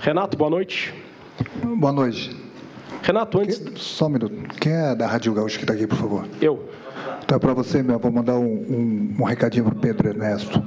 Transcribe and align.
Renato, 0.00 0.36
boa 0.36 0.48
noite. 0.48 0.94
Boa 1.76 1.92
noite. 1.92 2.36
Renato, 3.02 3.40
antes. 3.40 3.58
Que... 3.58 3.78
Só 3.78 4.06
um 4.06 4.10
minuto. 4.10 4.34
Quem 4.60 4.72
é 4.72 4.94
da 4.94 5.06
Rádio 5.06 5.34
Gaúcho 5.34 5.58
que 5.58 5.64
está 5.64 5.74
aqui, 5.74 5.86
por 5.86 5.98
favor? 5.98 6.28
Eu. 6.40 6.68
Então, 7.24 7.38
para 7.38 7.52
você, 7.52 7.82
meu, 7.82 7.98
vou 7.98 8.12
mandar 8.12 8.36
um, 8.36 8.44
um, 8.44 9.16
um 9.18 9.24
recadinho 9.24 9.64
para 9.64 9.74
o 9.74 9.78
Pedro 9.78 10.08
Ernesto. 10.08 10.62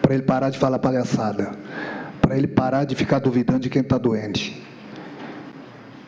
Para 0.00 0.14
ele 0.14 0.22
parar 0.22 0.50
de 0.50 0.58
falar 0.58 0.78
palhaçada. 0.78 1.52
Para 2.20 2.36
ele 2.36 2.46
parar 2.46 2.84
de 2.84 2.94
ficar 2.94 3.18
duvidando 3.18 3.60
de 3.60 3.70
quem 3.70 3.82
está 3.82 3.98
doente. 3.98 4.62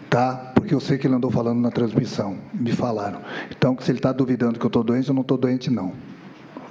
Tá? 0.09 0.53
Porque 0.55 0.73
eu 0.73 0.81
sei 0.81 0.97
que 0.97 1.07
ele 1.07 1.15
andou 1.15 1.31
falando 1.31 1.61
na 1.61 1.71
transmissão. 1.71 2.39
Me 2.55 2.73
falaram. 2.73 3.21
Então, 3.51 3.77
se 3.81 3.91
ele 3.91 3.99
está 3.99 4.13
duvidando 4.13 4.59
que 4.59 4.65
eu 4.65 4.69
estou 4.69 4.85
doente, 4.85 5.09
eu 5.09 5.15
não 5.15 5.23
estou 5.23 5.37
doente, 5.37 5.71
não 5.71 5.93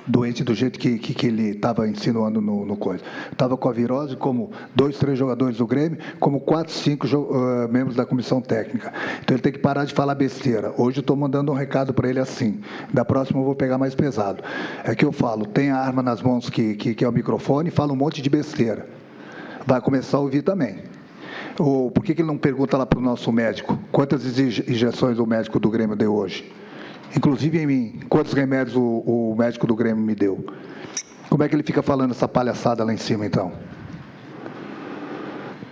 doente 0.08 0.44
do 0.44 0.54
jeito 0.54 0.80
que, 0.80 0.98
que, 0.98 1.14
que 1.14 1.28
ele 1.28 1.50
estava 1.52 1.88
insinuando 1.88 2.42
no, 2.42 2.66
no 2.66 2.76
coisa. 2.76 3.04
Estava 3.32 3.56
com 3.58 3.70
a 3.70 3.72
virose 3.72 4.16
como 4.16 4.52
dois, 4.76 4.98
três 4.98 5.18
jogadores 5.18 5.58
do 5.58 5.68
Grêmio, 5.68 6.00
como 6.20 6.40
quatro, 6.40 6.74
cinco 6.74 7.08
uh, 7.08 7.72
membros 7.72 7.96
da 7.96 8.06
comissão 8.06 8.42
técnica. 8.42 8.92
Então 9.22 9.36
ele 9.36 9.42
tem 9.42 9.52
que 9.52 9.60
parar 9.60 9.86
de 9.86 9.94
falar 9.94 10.16
besteira. 10.16 10.74
Hoje 10.78 10.98
eu 10.98 11.02
estou 11.02 11.16
mandando 11.16 11.52
um 11.52 11.56
recado 11.56 11.94
para 11.94 12.10
ele 12.10 12.20
assim. 12.20 12.60
Da 12.94 13.06
próxima 13.06 13.40
eu 13.40 13.46
vou 13.46 13.56
pegar 13.56 13.78
mais 13.78 13.96
pesado. 13.96 14.44
É 14.84 14.96
que 14.96 15.06
eu 15.06 15.12
falo, 15.12 15.46
tem 15.46 15.72
a 15.72 15.78
arma 15.78 16.02
nas 16.02 16.22
mãos 16.22 16.50
que, 16.50 16.76
que, 16.76 16.96
que 16.96 17.04
é 17.04 17.10
o 17.10 17.12
microfone 17.12 17.70
fala 17.70 17.94
um 17.94 17.96
monte 17.96 18.22
de 18.22 18.30
besteira. 18.30 18.88
Vai 19.66 19.82
começar 19.82 20.18
a 20.18 20.22
ouvir 20.22 20.42
também. 20.42 20.78
Ou 21.60 21.92
por 21.92 22.04
que, 22.04 22.16
que 22.16 22.22
ele 22.22 22.28
não 22.28 22.38
pergunta 22.38 22.78
lá 22.78 22.86
para 22.86 23.00
o 23.00 23.02
nosso 23.02 23.32
médico 23.32 23.78
quantas 23.92 24.40
injeções 24.40 25.20
o 25.20 25.26
médico 25.26 25.60
do 25.60 25.70
Grêmio 25.70 25.96
deu 25.96 26.14
hoje? 26.16 26.50
Inclusive 27.16 27.58
em 27.58 27.68
mim, 27.68 28.00
quantos 28.10 28.34
remédios 28.34 28.76
o, 28.76 28.82
o 28.82 29.36
médico 29.38 29.66
do 29.68 29.76
Grêmio 29.76 30.04
me 30.04 30.16
deu. 30.16 30.46
Como 31.30 31.44
é 31.44 31.48
que 31.48 31.56
ele 31.56 31.64
fica 31.64 31.84
falando 31.84 32.12
essa 32.12 32.28
palhaçada 32.28 32.84
lá 32.84 32.94
em 32.94 32.98
cima, 32.98 33.26
então? 33.26 33.52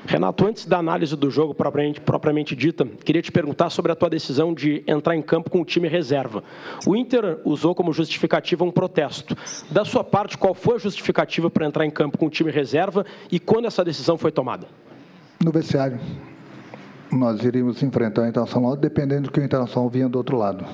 Renato, 0.06 0.46
antes 0.48 0.66
da 0.66 0.78
análise 0.78 1.14
do 1.18 1.30
jogo 1.30 1.54
propriamente, 1.54 2.00
propriamente, 2.00 2.56
dita, 2.56 2.86
queria 2.86 3.22
te 3.22 3.30
perguntar 3.30 3.70
sobre 3.70 3.92
a 3.92 3.96
tua 3.96 4.10
decisão 4.10 4.54
de 4.54 4.82
entrar 4.88 5.18
em 5.18 5.22
campo 5.22 5.50
com 5.50 5.60
o 5.60 5.66
time 5.66 5.90
reserva. 5.90 6.44
O 6.86 6.96
Inter 6.96 7.40
usou 7.44 7.76
como 7.76 7.92
justificativa 7.92 8.64
um 8.64 8.72
protesto. 8.72 9.36
Da 9.70 9.84
sua 9.84 10.06
parte, 10.06 10.38
qual 10.38 10.54
foi 10.54 10.76
a 10.76 10.80
justificativa 10.80 11.50
para 11.50 11.66
entrar 11.66 11.86
em 11.86 11.92
campo 11.92 12.18
com 12.18 12.28
o 12.28 12.30
time 12.30 12.52
reserva 12.52 13.06
e 13.30 13.38
quando 13.38 13.66
essa 13.66 13.84
decisão 13.84 14.18
foi 14.18 14.32
tomada? 14.32 14.68
No 15.44 15.52
vestiário. 15.52 16.00
Nós 17.12 17.44
iríamos 17.44 17.84
enfrentar 17.84 18.24
a 18.24 18.30
Internacional 18.30 18.78
dependendo 18.78 19.24
do 19.24 19.32
que 19.32 19.42
o 19.42 19.44
Internacional 19.44 19.90
vinha 19.90 20.08
do 20.08 20.18
outro 20.18 20.38
lado 20.38 20.66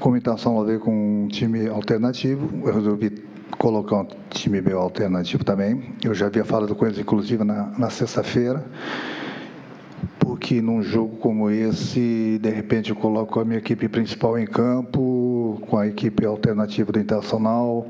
como 0.00 0.16
intenção 0.16 0.64
veio 0.64 0.80
com 0.80 1.24
um 1.24 1.28
time 1.28 1.68
alternativo, 1.68 2.66
eu 2.66 2.74
resolvi 2.74 3.22
colocar 3.58 3.96
um 3.96 4.06
time 4.30 4.60
meio 4.62 4.78
alternativo 4.78 5.44
também. 5.44 5.94
Eu 6.02 6.14
já 6.14 6.26
havia 6.26 6.44
falado 6.44 6.74
com 6.74 6.86
eles, 6.86 6.98
inclusive, 6.98 7.44
na, 7.44 7.70
na 7.78 7.90
sexta-feira, 7.90 8.64
porque 10.18 10.62
num 10.62 10.82
jogo 10.82 11.16
como 11.16 11.50
esse, 11.50 12.38
de 12.40 12.48
repente, 12.48 12.90
eu 12.90 12.96
coloco 12.96 13.38
a 13.38 13.44
minha 13.44 13.58
equipe 13.58 13.88
principal 13.88 14.38
em 14.38 14.46
campo, 14.46 15.60
com 15.68 15.76
a 15.76 15.86
equipe 15.86 16.24
alternativa 16.24 16.90
do 16.90 16.98
Internacional. 16.98 17.86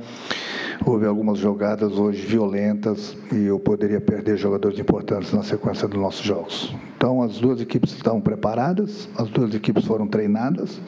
Houve 0.85 1.07
algumas 1.07 1.39
jogadas 1.39 1.93
hoje 1.93 2.27
violentas 2.27 3.17
e 3.31 3.45
eu 3.45 3.61
poderia 3.61 4.01
perder 4.01 4.37
jogadores 4.37 4.79
importantes 4.79 5.33
na 5.33 5.43
sequência 5.43 5.87
dos 5.87 6.01
nossos 6.01 6.25
jogos. 6.25 6.75
Então, 6.97 7.23
as 7.23 7.39
duas 7.39 7.61
equipes 7.61 7.93
estavam 7.93 8.21
preparadas, 8.21 9.09
as 9.17 9.29
duas 9.29 9.55
equipes 9.55 9.85
foram 9.85 10.09
treinadas 10.09 10.81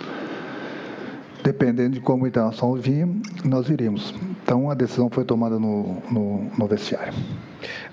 dependendo 1.43 1.91
de 1.91 2.01
como 2.01 2.25
o 2.25 2.27
Internacional 2.27 2.77
vinha, 2.77 3.09
nós 3.45 3.69
iríamos. 3.69 4.15
Então 4.43 4.71
a 4.71 4.75
decisão 4.75 5.11
foi 5.11 5.25
tomada 5.25 5.59
no, 5.59 5.97
no, 6.11 6.51
no 6.57 6.67
vestiário. 6.67 7.13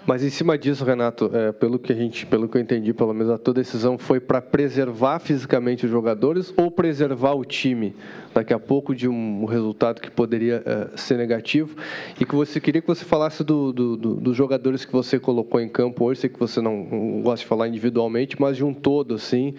Mas 0.05 0.23
em 0.23 0.29
cima 0.29 0.57
disso, 0.57 0.83
Renato, 0.83 1.29
é, 1.33 1.51
pelo 1.51 1.77
que 1.77 1.91
a 1.91 1.95
gente, 1.95 2.25
pelo 2.25 2.47
que 2.47 2.57
eu 2.57 2.61
entendi, 2.61 2.93
pelo 2.93 3.13
menos 3.13 3.31
a 3.31 3.37
tua 3.37 3.53
decisão 3.53 3.97
foi 3.97 4.19
para 4.19 4.41
preservar 4.41 5.19
fisicamente 5.19 5.85
os 5.85 5.91
jogadores 5.91 6.53
ou 6.57 6.71
preservar 6.71 7.33
o 7.33 7.45
time? 7.45 7.95
Daqui 8.33 8.53
a 8.53 8.59
pouco 8.59 8.95
de 8.95 9.07
um 9.07 9.45
resultado 9.45 10.01
que 10.01 10.09
poderia 10.09 10.63
é, 10.65 10.97
ser 10.97 11.17
negativo. 11.17 11.75
E 12.19 12.25
que 12.25 12.35
você 12.35 12.59
queria 12.59 12.81
que 12.81 12.87
você 12.87 13.05
falasse 13.05 13.43
do, 13.43 13.71
do, 13.71 13.97
do, 13.97 14.15
dos 14.15 14.35
jogadores 14.35 14.85
que 14.85 14.91
você 14.91 15.19
colocou 15.19 15.59
em 15.59 15.67
campo 15.67 16.05
hoje, 16.05 16.21
sei 16.21 16.29
que 16.29 16.39
você 16.39 16.61
não, 16.61 16.85
não 16.85 17.21
gosta 17.21 17.43
de 17.43 17.47
falar 17.47 17.67
individualmente, 17.67 18.39
mas 18.39 18.57
de 18.57 18.63
um 18.63 18.73
todo 18.73 19.15
assim, 19.15 19.53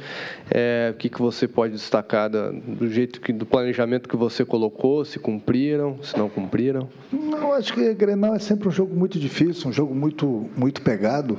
é, 0.50 0.91
o 0.93 0.97
que, 0.97 1.09
que 1.09 1.20
você 1.20 1.47
pode 1.47 1.75
destacar 1.75 2.28
da, 2.31 2.50
do 2.50 2.88
jeito 2.88 3.20
que 3.20 3.32
do 3.32 3.47
planejamento 3.47 4.09
que 4.09 4.16
você 4.16 4.44
colocou, 4.44 5.04
se 5.04 5.19
cumpriram, 5.19 5.99
se 6.03 6.16
não 6.16 6.28
cumpriram? 6.28 6.88
Não, 7.12 7.53
acho 7.53 7.72
que 7.75 7.94
Grenal 7.94 8.34
é 8.34 8.38
sempre 8.38 8.69
um 8.69 8.70
jogo 8.70 8.94
muito 8.94 9.19
difícil, 9.19 9.69
um 9.69 9.72
jogo 9.72 9.94
muito, 10.00 10.49
muito 10.56 10.83
pegado. 10.83 11.38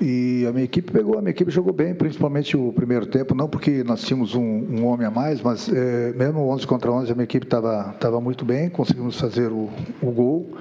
E 0.00 0.46
a 0.48 0.52
minha 0.52 0.64
equipe 0.64 0.90
pegou, 0.90 1.18
a 1.18 1.20
minha 1.20 1.30
equipe 1.30 1.50
jogou 1.50 1.74
bem, 1.74 1.94
principalmente 1.94 2.56
o 2.56 2.72
primeiro 2.72 3.04
tempo, 3.04 3.34
não 3.34 3.46
porque 3.46 3.84
nós 3.84 4.00
tínhamos 4.00 4.34
um, 4.34 4.40
um 4.40 4.86
homem 4.86 5.06
a 5.06 5.10
mais, 5.10 5.42
mas 5.42 5.68
é, 5.68 6.12
mesmo 6.14 6.40
11 6.48 6.66
contra 6.66 6.90
11 6.90 7.12
a 7.12 7.14
minha 7.14 7.24
equipe 7.24 7.44
estava 7.44 7.94
tava 8.00 8.18
muito 8.18 8.42
bem, 8.42 8.70
conseguimos 8.70 9.20
fazer 9.20 9.52
o, 9.52 9.68
o 10.00 10.10
gol. 10.10 10.56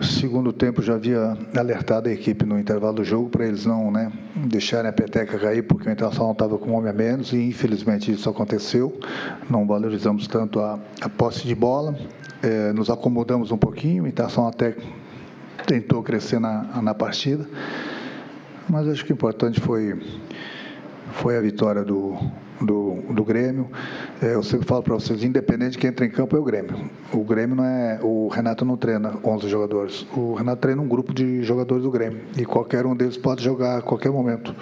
Segundo 0.00 0.52
tempo 0.52 0.82
já 0.82 0.94
havia 0.94 1.36
alertado 1.56 2.08
a 2.08 2.12
equipe 2.12 2.44
no 2.44 2.58
intervalo 2.58 2.94
do 2.94 3.04
jogo 3.04 3.28
para 3.28 3.46
eles 3.46 3.64
não 3.64 3.90
né, 3.92 4.10
deixarem 4.34 4.88
a 4.88 4.92
peteca 4.92 5.38
cair, 5.38 5.62
porque 5.62 5.88
o 5.88 5.92
Internacional 5.92 6.32
estava 6.32 6.58
com 6.58 6.70
um 6.70 6.74
homem 6.74 6.90
a 6.90 6.92
menos 6.92 7.32
e 7.32 7.36
infelizmente 7.36 8.10
isso 8.10 8.28
aconteceu. 8.28 8.98
Não 9.48 9.66
valorizamos 9.66 10.26
tanto 10.26 10.60
a, 10.60 10.80
a 11.00 11.08
posse 11.08 11.46
de 11.46 11.54
bola, 11.54 11.94
é, 12.42 12.72
nos 12.72 12.90
acomodamos 12.90 13.52
um 13.52 13.58
pouquinho, 13.58 14.04
o 14.04 14.06
Internacional 14.08 14.50
até 14.50 14.74
tentou 15.66 16.02
crescer 16.02 16.38
na, 16.38 16.80
na 16.82 16.94
partida, 16.94 17.46
mas 18.68 18.88
acho 18.88 19.04
que 19.04 19.12
o 19.12 19.14
importante 19.14 19.60
foi, 19.60 20.00
foi 21.12 21.36
a 21.36 21.40
vitória 21.40 21.82
do, 21.82 22.18
do, 22.60 23.02
do 23.10 23.24
Grêmio. 23.24 23.68
É, 24.22 24.34
eu 24.34 24.42
sempre 24.42 24.66
falo 24.66 24.82
para 24.82 24.94
vocês, 24.94 25.22
independente 25.22 25.72
de 25.72 25.78
quem 25.78 25.90
entra 25.90 26.06
em 26.06 26.10
campo 26.10 26.36
é 26.36 26.38
o 26.38 26.44
Grêmio. 26.44 26.90
O 27.12 27.24
Grêmio 27.24 27.56
não 27.56 27.64
é. 27.64 27.98
O 28.02 28.28
Renato 28.28 28.64
não 28.64 28.76
treina 28.76 29.18
11 29.24 29.48
jogadores. 29.48 30.06
O 30.16 30.34
Renato 30.34 30.62
treina 30.62 30.80
um 30.80 30.88
grupo 30.88 31.12
de 31.12 31.42
jogadores 31.42 31.82
do 31.82 31.90
Grêmio. 31.90 32.20
E 32.36 32.44
qualquer 32.44 32.86
um 32.86 32.96
deles 32.96 33.16
pode 33.16 33.42
jogar 33.42 33.78
a 33.78 33.82
qualquer 33.82 34.10
momento, 34.10 34.54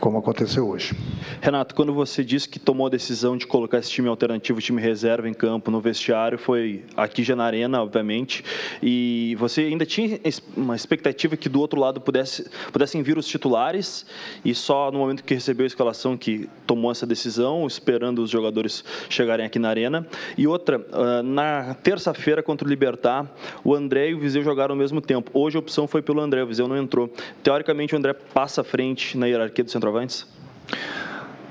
como 0.00 0.18
aconteceu 0.18 0.66
hoje. 0.68 0.96
Renato, 1.40 1.74
quando 1.74 1.92
você 1.94 2.24
disse 2.24 2.48
que 2.48 2.58
tomou 2.58 2.86
a 2.86 2.90
decisão 2.90 3.36
de 3.36 3.46
colocar 3.46 3.78
esse 3.78 3.90
time 3.90 4.08
alternativo, 4.08 4.60
time 4.60 4.80
reserva 4.80 5.28
em 5.28 5.34
campo, 5.34 5.70
no 5.70 5.80
vestiário, 5.80 6.38
foi 6.38 6.84
aqui 6.96 7.22
já 7.22 7.36
na 7.36 7.44
Arena, 7.44 7.82
obviamente. 7.82 8.44
E 8.82 9.36
você 9.38 9.62
ainda 9.62 9.84
tinha 9.84 10.18
uma 10.56 10.74
expectativa 10.74 11.36
que 11.36 11.48
do 11.48 11.60
outro 11.60 11.78
lado 11.78 12.00
pudesse, 12.00 12.48
pudessem 12.72 13.02
vir 13.02 13.18
os 13.18 13.26
titulares 13.26 14.06
e 14.44 14.54
só 14.54 14.90
no 14.90 14.98
momento 14.98 15.22
que 15.22 15.34
recebeu 15.34 15.64
a 15.64 15.66
escalação 15.66 16.16
que 16.16 16.48
tomou 16.66 16.90
essa 16.90 17.06
decisão 17.06 17.17
decisão, 17.18 17.66
esperando 17.66 18.22
os 18.22 18.30
jogadores 18.30 18.84
chegarem 19.10 19.44
aqui 19.44 19.58
na 19.58 19.68
arena. 19.68 20.06
E 20.36 20.46
outra, 20.46 20.84
ah, 20.92 21.22
na 21.22 21.74
terça-feira 21.74 22.42
contra 22.42 22.66
o 22.66 22.70
Libertar, 22.70 23.30
o 23.64 23.74
André 23.74 24.10
e 24.10 24.14
o 24.14 24.18
Viseu 24.18 24.42
jogaram 24.42 24.74
ao 24.74 24.78
mesmo 24.78 25.00
tempo. 25.00 25.30
Hoje 25.34 25.56
a 25.56 25.60
opção 25.60 25.86
foi 25.86 26.00
pelo 26.00 26.20
André, 26.20 26.42
o 26.42 26.46
Viseu 26.46 26.68
não 26.68 26.76
entrou. 26.76 27.12
Teoricamente, 27.42 27.94
o 27.94 27.98
André 27.98 28.14
passa 28.14 28.60
à 28.60 28.64
frente 28.64 29.18
na 29.18 29.26
hierarquia 29.26 29.64
dos 29.64 29.72
centroavantes? 29.72 30.26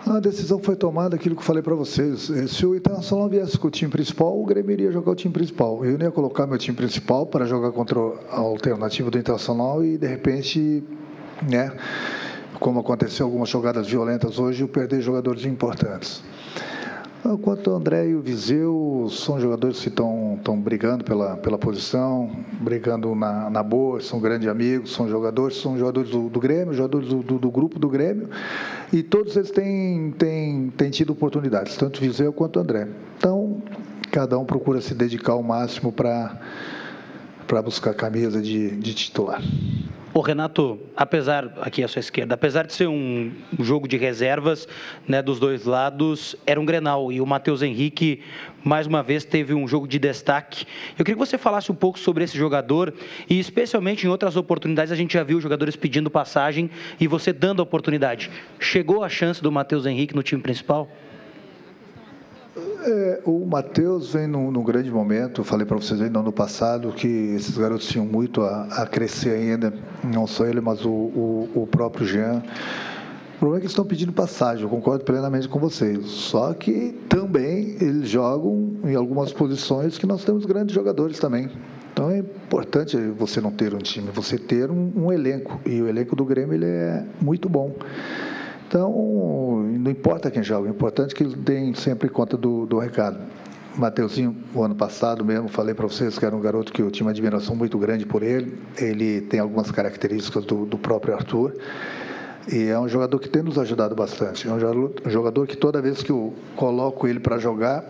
A 0.06 0.22
decisão 0.22 0.58
foi 0.60 0.78
tomada, 0.78 1.18
aquilo 1.18 1.36
que 1.36 1.42
eu 1.42 1.46
falei 1.46 1.62
para 1.62 1.76
vocês. 1.76 2.32
Se 2.48 2.66
o 2.66 2.74
Internacional 2.74 3.28
viesse 3.28 3.60
com 3.60 3.68
o 3.68 3.72
time 3.72 3.92
principal, 3.92 4.40
o 4.40 4.46
Grêmio 4.46 4.72
iria 4.72 4.90
jogar 4.90 5.12
o 5.12 5.16
time 5.16 5.34
principal. 5.34 5.84
Eu 5.84 5.98
não 5.98 6.06
ia 6.06 6.12
colocar 6.12 6.48
meu 6.48 6.58
time 6.58 6.78
principal 6.78 7.26
para 7.26 7.46
jogar 7.46 7.74
contra 7.74 8.00
a 8.32 8.40
alternativa 8.40 9.12
do 9.12 9.18
Internacional 9.18 9.84
e, 9.84 9.98
de 9.98 10.08
repente, 10.08 10.82
né, 11.50 11.76
como 12.60 12.80
aconteceu 12.80 13.26
algumas 13.26 13.50
jogadas 13.50 13.88
violentas 13.88 14.40
hoje, 14.40 14.64
o 14.64 14.68
perder 14.68 15.02
jogadores 15.02 15.46
importantes. 15.46 16.24
Quanto 17.42 17.72
o 17.72 17.76
André 17.76 18.08
e 18.08 18.16
o 18.16 18.22
Viseu, 18.22 19.08
são 19.10 19.38
jogadores 19.38 19.82
que 19.82 19.90
estão, 19.90 20.40
brigando 20.64 21.04
pela, 21.04 21.36
pela 21.36 21.58
posição, 21.58 22.32
brigando 22.62 23.14
na, 23.16 23.50
na 23.50 23.62
boa, 23.62 24.00
são 24.00 24.20
grandes 24.20 24.48
amigos, 24.48 24.94
são 24.94 25.10
jogadores, 25.10 25.58
são 25.58 25.78
jogadores 25.78 26.10
do, 26.10 26.30
do 26.30 26.40
Grêmio, 26.40 26.74
jogadores 26.74 27.10
do, 27.10 27.22
do, 27.22 27.38
do, 27.38 27.52
grupo 27.52 27.80
do 27.80 27.90
Grêmio, 27.90 28.30
e 28.94 29.04
todos 29.04 29.36
eles 29.36 29.52
têm, 29.52 30.12
têm, 30.12 30.70
têm 30.70 30.90
tido 30.90 31.12
oportunidades, 31.12 31.76
tanto 31.76 31.98
o 31.98 32.02
Viseu 32.02 32.32
quanto 32.32 32.58
o 32.58 32.62
André. 32.62 32.88
Então, 33.18 33.62
cada 34.10 34.40
um 34.40 34.46
procura 34.46 34.80
se 34.80 34.94
dedicar 34.94 35.34
ao 35.34 35.44
máximo 35.44 35.92
para 35.92 36.40
buscar 37.62 37.92
a 37.92 37.96
camisa 37.96 38.42
de, 38.42 38.72
de 38.78 38.94
titular. 38.94 39.42
O 40.18 40.22
Renato, 40.22 40.80
apesar, 40.96 41.54
aqui 41.62 41.84
à 41.84 41.88
sua 41.88 42.00
esquerda, 42.00 42.34
apesar 42.34 42.66
de 42.66 42.74
ser 42.74 42.88
um, 42.88 43.32
jogo 43.60 43.88
de 43.88 43.98
reservas 43.98 44.68
né, 45.08 45.22
dos 45.22 45.40
dois 45.40 45.64
lados, 45.64 46.36
era 46.44 46.60
um 46.60 46.66
Grenal 46.66 47.12
e 47.12 47.22
o 47.22 47.26
Matheus 47.28 47.62
Henrique, 47.62 48.24
mais 48.64 48.88
uma 48.88 49.04
vez, 49.04 49.24
teve 49.24 49.54
um 49.54 49.68
jogo 49.68 49.88
de 49.88 50.00
destaque. 50.00 50.66
Eu 50.98 51.06
queria 51.06 51.14
que 51.14 51.20
você 51.24 51.38
falasse 51.38 51.72
um 51.72 51.76
pouco 51.76 52.00
sobre 52.00 52.24
esse 52.24 52.36
jogador 52.36 52.96
e, 53.30 53.38
especialmente 53.40 54.08
em 54.08 54.10
outras 54.10 54.36
oportunidades, 54.36 54.92
a 54.92 54.96
gente 54.96 55.14
já 55.14 55.22
viu 55.22 55.40
jogadores 55.40 55.76
pedindo 55.76 56.10
passagem 56.10 56.68
e 57.00 57.08
você 57.08 57.32
dando 57.32 57.60
a 57.60 57.64
oportunidade. 57.64 58.32
Chegou 58.60 59.04
a 59.04 59.10
chance 59.10 59.40
do 59.40 59.52
Matheus 59.52 59.86
Henrique 59.86 60.16
no 60.16 60.24
time 60.24 60.42
principal? 60.42 60.90
É, 62.84 63.22
o 63.26 63.46
Matheus 63.46 64.14
vem 64.14 64.28
num, 64.28 64.52
num, 64.52 64.64
grande 64.64 64.92
momento. 64.92 65.44
falei 65.44 65.66
para 65.66 65.76
vocês 65.76 66.00
ainda 66.00 66.14
no 66.14 66.20
ano 66.20 66.32
passado 66.32 66.92
que 66.94 67.08
esses 67.08 67.58
garotos 67.58 67.88
tinham 67.88 68.06
muito 68.06 68.42
a, 68.42 68.64
a 68.66 68.86
crescer 68.86 69.32
ainda. 69.32 69.74
Não 70.04 70.28
só 70.28 70.46
ele, 70.46 70.62
mas 70.62 70.86
o, 70.86 70.90
o, 70.90 71.50
o 71.56 71.68
próprio 71.68 72.06
Jean. 72.06 72.44
O 73.36 73.40
problema 73.40 73.58
é 73.58 73.62
que 73.62 73.66
eles 73.66 73.72
estão 73.72 73.86
pedindo 73.86 74.12
passagem, 74.12 74.64
eu 74.64 74.70
concordo 74.70 75.04
plenamente 75.04 75.48
com 75.48 75.60
vocês. 75.60 76.06
Só 76.08 76.54
que 76.54 76.96
também 77.08 77.78
eles 77.80 78.10
jogam 78.10 78.78
em 78.84 78.96
algumas 78.96 79.32
posições 79.32 79.98
que 79.98 80.08
nós 80.08 80.24
temos 80.24 80.44
grandes 80.46 80.74
jogadores 80.74 81.20
também. 81.20 81.50
Então 81.94 82.10
é 82.10 82.20
importante 82.20 82.98
você 82.98 83.40
não 83.42 83.52
ter 83.52 83.74
um 83.74 83.80
time, 83.80 84.10
você 84.12 84.38
ter 84.38 84.72
um, 84.72 84.92
um 84.96 85.12
elenco. 85.12 85.60
E 85.66 85.82
o 85.82 85.88
elenco 85.88 86.16
do 86.16 86.26
Grêmio 86.26 86.56
ele 86.56 86.66
é 86.66 87.04
muito 87.22 87.48
bom. 87.48 87.76
Então, 88.68 89.64
não 89.80 89.90
importa 89.90 90.30
quem 90.30 90.44
joga, 90.44 90.68
o 90.68 90.72
importante 90.72 91.14
é 91.14 91.18
que 91.18 91.24
eles 91.24 91.34
deem 91.36 91.74
sempre 91.74 92.10
conta 92.10 92.36
do, 92.36 92.66
do 92.66 92.78
recado. 92.78 93.18
Mateuzinho, 93.78 94.36
o 94.54 94.64
ano 94.64 94.76
passado 94.76 95.24
mesmo, 95.24 95.48
falei 95.48 95.74
para 95.74 95.88
vocês 95.88 96.18
que 96.18 96.26
era 96.26 96.36
um 96.36 96.42
garoto 96.42 96.74
que 96.74 96.82
eu 96.82 96.90
tinha 96.90 97.06
uma 97.06 97.12
admiração 97.12 97.56
muito 97.56 97.78
grande 97.78 98.06
por 98.06 98.24
ele. 98.24 98.58
Ele 98.78 99.22
tem 99.22 99.40
algumas 99.40 99.72
características 99.72 100.46
do, 100.46 100.66
do 100.66 100.78
próprio 100.78 101.14
Arthur. 101.14 101.56
E 102.52 102.68
é 102.68 102.80
um 102.80 102.90
jogador 102.90 103.20
que 103.20 103.30
tem 103.30 103.44
nos 103.44 103.58
ajudado 103.60 103.96
bastante. 103.96 104.48
É 104.48 104.52
um 104.52 104.60
jogador, 105.06 105.46
que 105.48 105.56
toda 105.56 105.82
vez 105.82 106.02
que 106.02 106.12
eu 106.12 106.34
coloco 106.56 107.08
ele 107.08 107.20
para 107.20 107.38
jogar, 107.38 107.86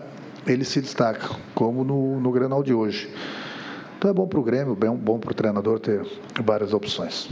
ele 0.46 0.64
se 0.64 0.80
destaca, 0.80 1.30
como 1.54 1.82
no, 1.82 2.20
no 2.20 2.30
Grenal 2.30 2.62
de 2.62 2.74
hoje. 2.74 3.08
Então 3.96 4.10
é 4.10 4.14
bom 4.14 4.28
para 4.28 4.38
o 4.38 4.42
Grêmio, 4.42 4.76
bem, 4.76 4.94
bom 4.94 5.18
para 5.18 5.32
o 5.32 5.34
treinador 5.34 5.80
ter 5.80 6.06
várias 6.44 6.72
opções. 6.72 7.28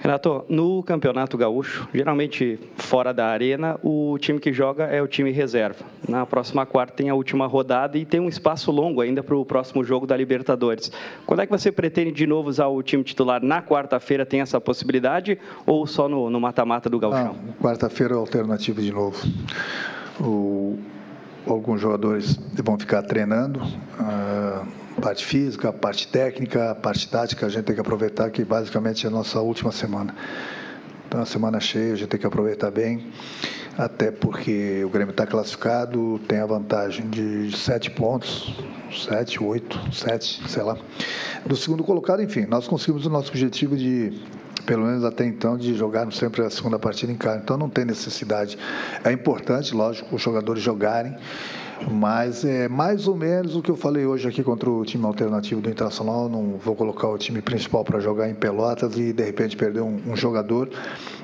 Renato, 0.00 0.44
no 0.48 0.82
Campeonato 0.84 1.36
Gaúcho, 1.36 1.88
geralmente 1.92 2.58
fora 2.76 3.12
da 3.12 3.26
arena, 3.26 3.78
o 3.82 4.16
time 4.18 4.38
que 4.38 4.52
joga 4.52 4.84
é 4.84 5.02
o 5.02 5.08
time 5.08 5.32
reserva. 5.32 5.84
Na 6.08 6.24
próxima 6.24 6.64
quarta 6.64 6.94
tem 6.94 7.10
a 7.10 7.14
última 7.14 7.46
rodada 7.46 7.98
e 7.98 8.04
tem 8.04 8.20
um 8.20 8.28
espaço 8.28 8.70
longo 8.70 9.00
ainda 9.00 9.22
para 9.22 9.36
o 9.36 9.44
próximo 9.44 9.82
jogo 9.82 10.06
da 10.06 10.16
Libertadores. 10.16 10.92
Quando 11.26 11.40
é 11.40 11.46
que 11.46 11.52
você 11.52 11.72
pretende 11.72 12.12
de 12.12 12.26
novo 12.26 12.48
usar 12.48 12.68
o 12.68 12.82
time 12.82 13.02
titular? 13.02 13.42
Na 13.42 13.60
quarta-feira 13.60 14.24
tem 14.24 14.40
essa 14.40 14.60
possibilidade 14.60 15.38
ou 15.66 15.86
só 15.86 16.08
no 16.08 16.40
mata-mata 16.40 16.88
do 16.88 16.98
Gauchão? 16.98 17.34
Quarta-feira 17.60 18.14
é 18.14 18.16
alternativo 18.16 18.80
de 18.80 18.92
novo. 18.92 19.18
O, 20.20 20.78
alguns 21.46 21.80
jogadores 21.80 22.38
vão 22.62 22.78
ficar 22.78 23.02
treinando. 23.02 23.60
Uh 23.60 24.88
parte 24.98 25.24
física, 25.24 25.72
parte 25.72 26.08
técnica, 26.08 26.74
parte 26.74 27.08
tática, 27.08 27.46
a 27.46 27.48
gente 27.48 27.64
tem 27.64 27.74
que 27.74 27.80
aproveitar 27.80 28.30
que 28.30 28.44
basicamente 28.44 29.06
é 29.06 29.08
a 29.08 29.12
nossa 29.12 29.40
última 29.40 29.72
semana. 29.72 30.14
Então, 31.06 31.22
a 31.22 31.26
semana 31.26 31.58
cheia, 31.60 31.92
a 31.94 31.96
gente 31.96 32.08
tem 32.08 32.20
que 32.20 32.26
aproveitar 32.26 32.70
bem, 32.70 33.06
até 33.78 34.10
porque 34.10 34.82
o 34.84 34.90
Grêmio 34.90 35.12
está 35.12 35.26
classificado, 35.26 36.20
tem 36.28 36.38
a 36.38 36.46
vantagem 36.46 37.08
de 37.08 37.56
sete 37.56 37.90
pontos, 37.90 38.54
sete, 38.92 39.42
oito, 39.42 39.80
sete, 39.92 40.42
sei 40.48 40.62
lá. 40.62 40.76
Do 41.46 41.56
segundo 41.56 41.82
colocado, 41.82 42.22
enfim, 42.22 42.44
nós 42.46 42.68
conseguimos 42.68 43.06
o 43.06 43.10
nosso 43.10 43.30
objetivo 43.30 43.76
de 43.76 44.20
pelo 44.68 44.84
menos 44.84 45.02
até 45.02 45.24
então, 45.24 45.56
de 45.56 45.74
jogar 45.74 46.12
sempre 46.12 46.42
a 46.42 46.50
segunda 46.50 46.78
partida 46.78 47.10
em 47.10 47.16
casa. 47.16 47.40
Então 47.42 47.56
não 47.56 47.70
tem 47.70 47.86
necessidade. 47.86 48.58
É 49.02 49.10
importante, 49.10 49.74
lógico, 49.74 50.14
os 50.14 50.20
jogadores 50.20 50.62
jogarem, 50.62 51.16
mas 51.90 52.44
é 52.44 52.68
mais 52.68 53.08
ou 53.08 53.16
menos 53.16 53.56
o 53.56 53.62
que 53.62 53.70
eu 53.70 53.76
falei 53.76 54.04
hoje 54.04 54.28
aqui 54.28 54.42
contra 54.42 54.68
o 54.68 54.84
time 54.84 55.06
alternativo 55.06 55.62
do 55.62 55.70
Internacional. 55.70 56.28
Não 56.28 56.58
vou 56.58 56.76
colocar 56.76 57.08
o 57.08 57.16
time 57.16 57.40
principal 57.40 57.82
para 57.82 57.98
jogar 57.98 58.28
em 58.28 58.34
Pelotas 58.34 58.94
e 58.98 59.10
de 59.10 59.24
repente 59.24 59.56
perder 59.56 59.80
um, 59.80 60.02
um, 60.06 60.14
jogador 60.14 60.68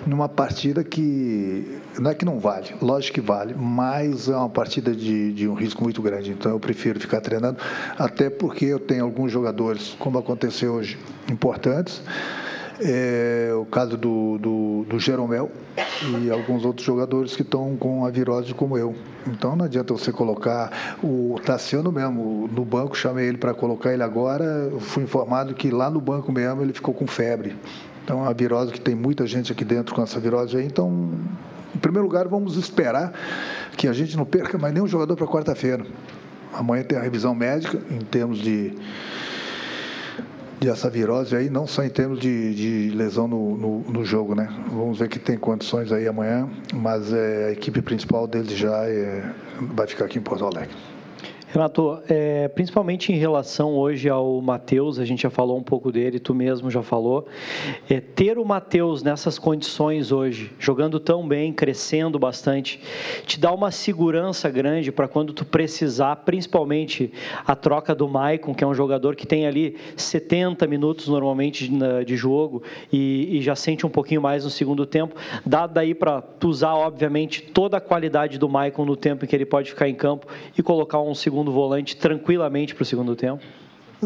numa 0.06 0.26
partida 0.28 0.82
que 0.82 1.78
não 1.98 2.10
é 2.10 2.14
que 2.14 2.24
não 2.24 2.38
vale, 2.38 2.74
lógico 2.80 3.16
que 3.16 3.20
vale, 3.20 3.54
mas 3.54 4.26
é 4.26 4.36
uma 4.36 4.48
partida 4.48 4.94
de, 4.94 5.34
de 5.34 5.46
um 5.46 5.52
risco 5.52 5.82
muito 5.82 6.00
grande. 6.00 6.30
Então 6.30 6.50
eu 6.50 6.58
prefiro 6.58 6.98
ficar 6.98 7.20
treinando, 7.20 7.58
até 7.98 8.30
porque 8.30 8.64
eu 8.64 8.78
tenho 8.78 9.04
alguns 9.04 9.30
jogadores, 9.30 9.94
como 9.98 10.18
aconteceu 10.18 10.72
hoje, 10.72 10.98
importantes. 11.30 12.00
É, 12.80 13.52
o 13.54 13.64
caso 13.66 13.96
do, 13.96 14.36
do, 14.38 14.86
do 14.88 14.98
Jeromel 14.98 15.50
e 16.18 16.30
alguns 16.30 16.64
outros 16.64 16.84
jogadores 16.84 17.36
que 17.36 17.42
estão 17.42 17.76
com 17.76 18.04
a 18.04 18.10
virose 18.10 18.52
como 18.52 18.76
eu. 18.76 18.94
Então 19.26 19.54
não 19.54 19.64
adianta 19.64 19.92
você 19.94 20.10
colocar 20.12 20.96
o 21.02 21.36
Tassiano 21.44 21.92
mesmo 21.92 22.48
no 22.52 22.64
banco, 22.64 22.96
chamei 22.96 23.28
ele 23.28 23.38
para 23.38 23.54
colocar 23.54 23.92
ele 23.92 24.02
agora, 24.02 24.72
fui 24.80 25.04
informado 25.04 25.54
que 25.54 25.70
lá 25.70 25.88
no 25.88 26.00
banco 26.00 26.32
mesmo 26.32 26.62
ele 26.62 26.72
ficou 26.72 26.92
com 26.92 27.06
febre. 27.06 27.56
Então 28.02 28.24
a 28.24 28.32
virose 28.32 28.72
que 28.72 28.80
tem 28.80 28.94
muita 28.94 29.26
gente 29.26 29.52
aqui 29.52 29.64
dentro 29.64 29.94
com 29.94 30.02
essa 30.02 30.18
virose 30.18 30.56
aí, 30.56 30.66
então 30.66 31.10
em 31.74 31.78
primeiro 31.78 32.06
lugar 32.06 32.26
vamos 32.28 32.56
esperar 32.56 33.12
que 33.76 33.86
a 33.86 33.92
gente 33.92 34.16
não 34.16 34.24
perca 34.24 34.58
mais 34.58 34.74
nenhum 34.74 34.86
jogador 34.86 35.16
para 35.16 35.26
quarta-feira. 35.26 35.86
Amanhã 36.52 36.82
tem 36.82 36.98
a 36.98 37.02
revisão 37.02 37.34
médica 37.34 37.80
em 37.90 37.98
termos 37.98 38.38
de 38.38 38.76
dessa 40.64 40.88
virose 40.88 41.36
aí, 41.36 41.50
não 41.50 41.66
só 41.66 41.84
em 41.84 41.90
termos 41.90 42.18
de, 42.20 42.54
de 42.54 42.96
lesão 42.96 43.28
no, 43.28 43.56
no, 43.56 43.78
no, 43.80 44.04
jogo, 44.04 44.34
né? 44.34 44.48
Vamos 44.68 44.98
ver 44.98 45.08
que 45.08 45.18
tem 45.18 45.36
condições 45.36 45.92
aí 45.92 46.06
amanhã, 46.06 46.48
mas 46.72 47.12
é, 47.12 47.46
a 47.48 47.52
equipe 47.52 47.82
principal 47.82 48.26
deles 48.26 48.56
já 48.56 48.84
é, 48.86 49.30
vai 49.74 49.86
ficar 49.86 50.06
aqui 50.06 50.18
em 50.18 50.22
Porto 50.22 50.44
Alegre. 50.44 50.74
Renato, 51.54 52.02
é, 52.08 52.48
principalmente 52.48 53.12
em 53.12 53.16
relação 53.16 53.76
hoje 53.76 54.08
ao 54.08 54.40
Matheus, 54.42 54.98
a 54.98 55.04
gente 55.04 55.22
já 55.22 55.30
falou 55.30 55.56
um 55.56 55.62
pouco 55.62 55.92
dele, 55.92 56.18
tu 56.18 56.34
mesmo 56.34 56.68
já 56.68 56.82
falou. 56.82 57.28
É, 57.88 58.00
ter 58.00 58.38
o 58.38 58.44
Matheus 58.44 59.04
nessas 59.04 59.38
condições 59.38 60.10
hoje, 60.10 60.50
jogando 60.58 60.98
tão 60.98 61.28
bem, 61.28 61.52
crescendo 61.52 62.18
bastante, 62.18 62.80
te 63.24 63.38
dá 63.38 63.52
uma 63.52 63.70
segurança 63.70 64.50
grande 64.50 64.90
para 64.90 65.06
quando 65.06 65.32
tu 65.32 65.44
precisar, 65.44 66.16
principalmente 66.16 67.12
a 67.46 67.54
troca 67.54 67.94
do 67.94 68.08
Maicon, 68.08 68.52
que 68.52 68.64
é 68.64 68.66
um 68.66 68.74
jogador 68.74 69.14
que 69.14 69.24
tem 69.24 69.46
ali 69.46 69.76
70 69.96 70.66
minutos 70.66 71.06
normalmente 71.06 71.68
de, 71.68 72.04
de 72.04 72.16
jogo 72.16 72.64
e, 72.92 73.38
e, 73.38 73.40
já 73.40 73.54
sente 73.54 73.86
um 73.86 73.90
pouquinho 73.90 74.20
mais 74.20 74.42
no 74.42 74.50
segundo 74.50 74.84
tempo. 74.84 75.14
Dá 75.46 75.68
daí 75.68 75.94
para 75.94 76.20
tu 76.20 76.48
usar, 76.48 76.74
obviamente, 76.74 77.42
toda 77.42 77.76
a 77.76 77.80
qualidade 77.80 78.40
do 78.40 78.48
Maicon 78.48 78.84
no 78.84 78.96
tempo 78.96 79.24
em 79.24 79.28
que 79.28 79.36
ele 79.36 79.46
pode 79.46 79.70
ficar 79.70 79.88
em 79.88 79.94
campo 79.94 80.26
e 80.58 80.60
colocar 80.60 81.00
um 81.00 81.14
segundo 81.14 81.43
segundo 81.44 81.52
volante 81.52 81.96
tranquilamente 81.96 82.74
para 82.74 82.82
o 82.82 82.86
segundo 82.86 83.14
tempo? 83.14 83.42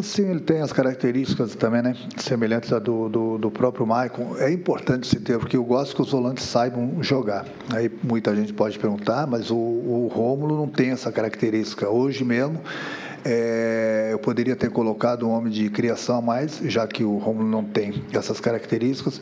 Sim, 0.03 0.31
ele 0.31 0.41
tem 0.41 0.61
as 0.61 0.73
características 0.73 1.55
também, 1.57 1.83
né? 1.83 1.97
Semelhantes 2.17 2.73
à 2.73 2.79
do, 2.79 3.09
do, 3.09 3.39
do, 3.39 3.51
próprio 3.51 3.85
Maicon. 3.85 4.37
É 4.39 4.53
importante 4.53 5.07
se 5.09 5.19
ter, 5.19 5.39
porque 5.39 5.57
eu 5.57 5.65
gosto 5.65 5.95
que 5.97 6.03
os 6.03 6.13
volantes 6.13 6.45
saibam 6.45 7.03
jogar. 7.03 7.47
Aí 7.73 7.91
muita 8.05 8.35
gente 8.35 8.53
pode 8.53 8.79
perguntar, 8.79 9.27
mas 9.27 9.51
o, 9.51 9.57
o 9.57 10.11
Rômulo 10.13 10.57
não 10.57 10.69
tem 10.69 10.91
essa 10.91 11.11
característica. 11.11 11.89
Hoje 11.89 12.25
mesmo, 12.25 12.61
é, 13.25 14.11
eu 14.13 14.19
poderia 14.19 14.57
ter 14.57 14.71
colocado 14.71 15.27
um 15.27 15.31
homem 15.31 15.53
de 15.53 15.69
criação 15.71 16.19
a 16.19 16.23
mais, 16.23 16.59
já 16.65 16.87
que 16.87 17.05
o 17.05 17.19
Romulo 17.19 17.49
não 17.49 17.65
tem 17.65 18.03
essas 18.13 18.41
características, 18.41 19.21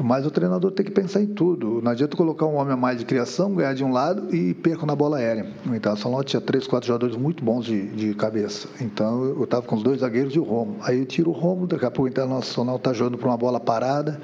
mas 0.00 0.26
o 0.26 0.30
treinador 0.30 0.70
tem 0.70 0.84
que 0.84 0.92
pensar 0.92 1.20
em 1.20 1.26
tudo. 1.26 1.80
Não 1.82 1.90
adianta 1.90 2.16
colocar 2.16 2.46
um 2.46 2.56
homem 2.56 2.74
a 2.74 2.76
mais 2.76 2.98
de 2.98 3.04
criação, 3.04 3.54
ganhar 3.54 3.74
de 3.74 3.84
um 3.84 3.92
lado 3.92 4.34
e 4.34 4.54
perco 4.54 4.86
na 4.86 4.94
bola 4.94 5.18
aérea. 5.18 5.46
O 5.66 5.74
Internacional 5.74 6.22
tinha 6.22 6.40
três, 6.40 6.66
quatro 6.66 6.86
jogadores 6.86 7.16
muito 7.16 7.44
bons 7.44 7.64
de, 7.64 7.86
de 7.88 8.14
cabeça. 8.14 8.68
Então 8.80 9.24
eu 9.24 9.44
estava 9.44 9.62
com 9.62 9.76
os 9.76 9.82
dois 9.82 10.00
zagueiros 10.00 10.34
e 10.34 10.38
o 10.38 10.44
Romulo. 10.44 10.78
Aí 10.82 10.98
eu 10.98 11.06
tiro 11.06 11.30
o 11.30 11.32
Romulo, 11.32 11.66
daqui 11.66 11.84
a 11.84 11.90
pouco 11.90 12.06
o 12.06 12.08
Internacional 12.08 12.76
está 12.76 12.92
jogando 12.92 13.18
para 13.18 13.28
uma 13.28 13.36
bola 13.36 13.60
parada 13.60 14.20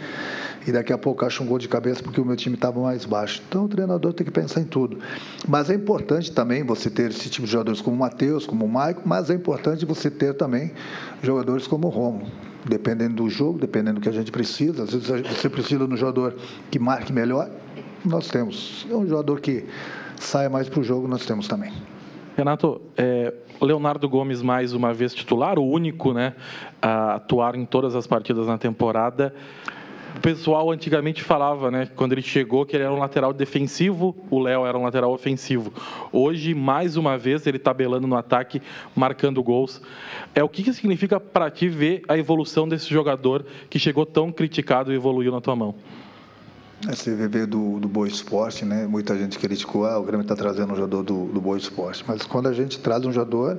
e 0.66 0.72
daqui 0.72 0.92
a 0.92 0.98
pouco 0.98 1.24
acho 1.24 1.42
um 1.42 1.46
gol 1.46 1.58
de 1.58 1.68
cabeça 1.68 2.02
porque 2.02 2.20
o 2.20 2.24
meu 2.24 2.36
time 2.36 2.54
estava 2.54 2.80
mais 2.80 3.04
baixo. 3.04 3.42
Então 3.48 3.64
o 3.64 3.68
treinador 3.68 4.12
tem 4.12 4.24
que 4.24 4.32
pensar 4.32 4.60
em 4.60 4.64
tudo. 4.64 4.98
Mas 5.46 5.68
é 5.68 5.74
importante 5.74 6.32
também 6.32 6.62
você 6.64 6.90
ter 6.90 7.10
esse 7.10 7.28
tipo 7.28 7.46
de 7.46 7.52
jogadores 7.52 7.80
como 7.80 7.96
o 7.96 7.98
Matheus, 7.98 8.46
como 8.46 8.64
o 8.64 8.68
Maico, 8.68 9.02
mas 9.04 9.30
é 9.30 9.34
importante 9.34 9.84
você 9.84 10.10
ter 10.10 10.34
também 10.34 10.72
jogadores 11.22 11.66
como 11.66 11.88
o 11.88 11.90
Romulo. 11.90 12.30
Dependendo 12.64 13.16
do 13.16 13.28
jogo, 13.28 13.58
dependendo 13.58 14.00
do 14.00 14.02
que 14.02 14.08
a 14.08 14.12
gente 14.12 14.32
precisa, 14.32 14.84
às 14.84 14.92
vezes 14.94 15.06
você 15.06 15.50
precisa 15.50 15.86
de 15.86 15.92
um 15.92 15.96
jogador 15.96 16.34
que 16.70 16.78
marque 16.78 17.12
melhor, 17.12 17.50
nós 18.02 18.28
temos. 18.28 18.86
É 18.90 18.94
um 18.94 19.06
jogador 19.06 19.40
que 19.40 19.66
saia 20.16 20.48
mais 20.48 20.68
para 20.68 20.80
o 20.80 20.82
jogo, 20.82 21.06
nós 21.06 21.26
temos 21.26 21.46
também. 21.46 21.70
Renato, 22.36 22.80
é, 22.96 23.34
Leonardo 23.60 24.08
Gomes 24.08 24.40
mais 24.40 24.72
uma 24.72 24.94
vez 24.94 25.14
titular, 25.14 25.58
o 25.58 25.64
único 25.64 26.14
né, 26.14 26.34
a 26.80 27.16
atuar 27.16 27.54
em 27.54 27.66
todas 27.66 27.94
as 27.94 28.06
partidas 28.06 28.46
na 28.46 28.56
temporada 28.56 29.34
o 30.16 30.20
pessoal 30.20 30.70
antigamente 30.70 31.22
falava, 31.22 31.70
né, 31.70 31.88
quando 31.96 32.12
ele 32.12 32.22
chegou, 32.22 32.64
que 32.64 32.76
ele 32.76 32.84
era 32.84 32.92
um 32.92 32.98
lateral 32.98 33.32
defensivo, 33.32 34.16
o 34.30 34.38
Léo 34.38 34.64
era 34.64 34.78
um 34.78 34.84
lateral 34.84 35.12
ofensivo. 35.12 35.72
Hoje, 36.12 36.54
mais 36.54 36.96
uma 36.96 37.18
vez, 37.18 37.46
ele 37.46 37.58
tabelando 37.58 38.06
no 38.06 38.16
ataque, 38.16 38.62
marcando 38.94 39.42
gols. 39.42 39.82
É 40.34 40.42
o 40.42 40.48
que, 40.48 40.62
que 40.62 40.72
significa 40.72 41.18
para 41.18 41.50
ti 41.50 41.68
ver 41.68 42.02
a 42.06 42.16
evolução 42.16 42.68
desse 42.68 42.88
jogador 42.88 43.44
que 43.68 43.78
chegou 43.78 44.06
tão 44.06 44.30
criticado 44.30 44.92
e 44.92 44.96
evoluiu 44.96 45.32
na 45.32 45.40
tua 45.40 45.56
mão? 45.56 45.74
Você 46.86 47.14
veio 47.14 47.46
do, 47.46 47.80
do 47.80 47.88
Boa 47.88 48.06
Esporte, 48.06 48.64
né? 48.64 48.86
Muita 48.86 49.16
gente 49.16 49.38
criticou, 49.38 49.86
ah, 49.86 49.98
o 49.98 50.02
Grêmio 50.02 50.22
está 50.22 50.36
trazendo 50.36 50.72
um 50.72 50.76
jogador 50.76 51.02
do, 51.02 51.26
do 51.26 51.40
Boa 51.40 51.56
Esporte. 51.56 52.04
Mas 52.06 52.24
quando 52.24 52.48
a 52.48 52.52
gente 52.52 52.78
traz 52.78 53.04
um 53.06 53.12
jogador 53.12 53.58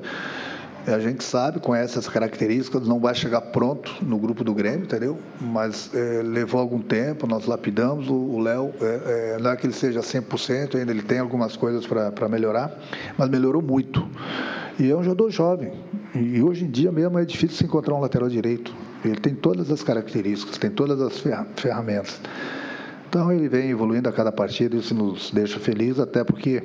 A 0.88 1.00
gente 1.00 1.24
sabe, 1.24 1.60
conhece 1.60 1.98
as 1.98 2.08
características, 2.08 2.88
não 2.88 3.00
vai 3.00 3.16
chegar 3.16 3.42
pronto 3.42 3.92
no 4.02 4.20
grupo 4.20 4.44
do 4.44 4.54
Grêmio, 4.54 4.84
entendeu? 4.84 5.18
Mas 5.42 5.90
é, 5.96 6.22
levou 6.22 6.62
algum 6.62 6.80
tempo, 6.80 7.26
nós 7.26 7.48
lapidamos. 7.48 8.08
O 8.08 8.38
Léo, 8.40 8.72
é, 8.80 9.36
é, 9.36 9.38
não 9.42 9.50
é 9.50 9.56
que 9.56 9.66
ele 9.66 9.74
seja 9.74 10.02
100%, 10.02 10.76
ainda 10.76 10.92
ele 10.92 11.02
tem 11.02 11.18
algumas 11.18 11.56
coisas 11.56 11.88
para 11.88 12.30
melhorar, 12.30 12.72
mas 13.18 13.30
melhorou 13.30 13.64
muito. 13.64 14.08
E 14.80 14.92
é 14.92 14.96
um 14.96 15.04
jogador 15.04 15.32
jovem. 15.32 15.74
E 16.14 16.42
hoje 16.42 16.66
em 16.66 16.70
dia 16.70 16.92
mesmo 16.92 17.18
é 17.18 17.26
difícil 17.26 17.58
se 17.58 17.64
encontrar 17.64 17.96
um 17.96 18.00
lateral 18.00 18.30
direito. 18.30 18.74
Ele 19.04 19.16
tem 19.16 19.34
todas 19.34 19.72
as 19.72 19.82
características, 19.82 20.58
tem 20.58 20.70
todas 20.70 21.02
as 21.02 21.24
ferramentas. 21.56 22.22
Então 23.10 23.32
ele 23.32 23.48
vem 23.48 23.70
evoluindo 23.70 24.10
a 24.10 24.12
cada 24.12 24.32
partida, 24.32 24.76
isso 24.76 24.94
nos 24.94 25.32
deixa 25.32 25.60
felizes, 25.60 26.00
até 26.00 26.24
porque 26.24 26.64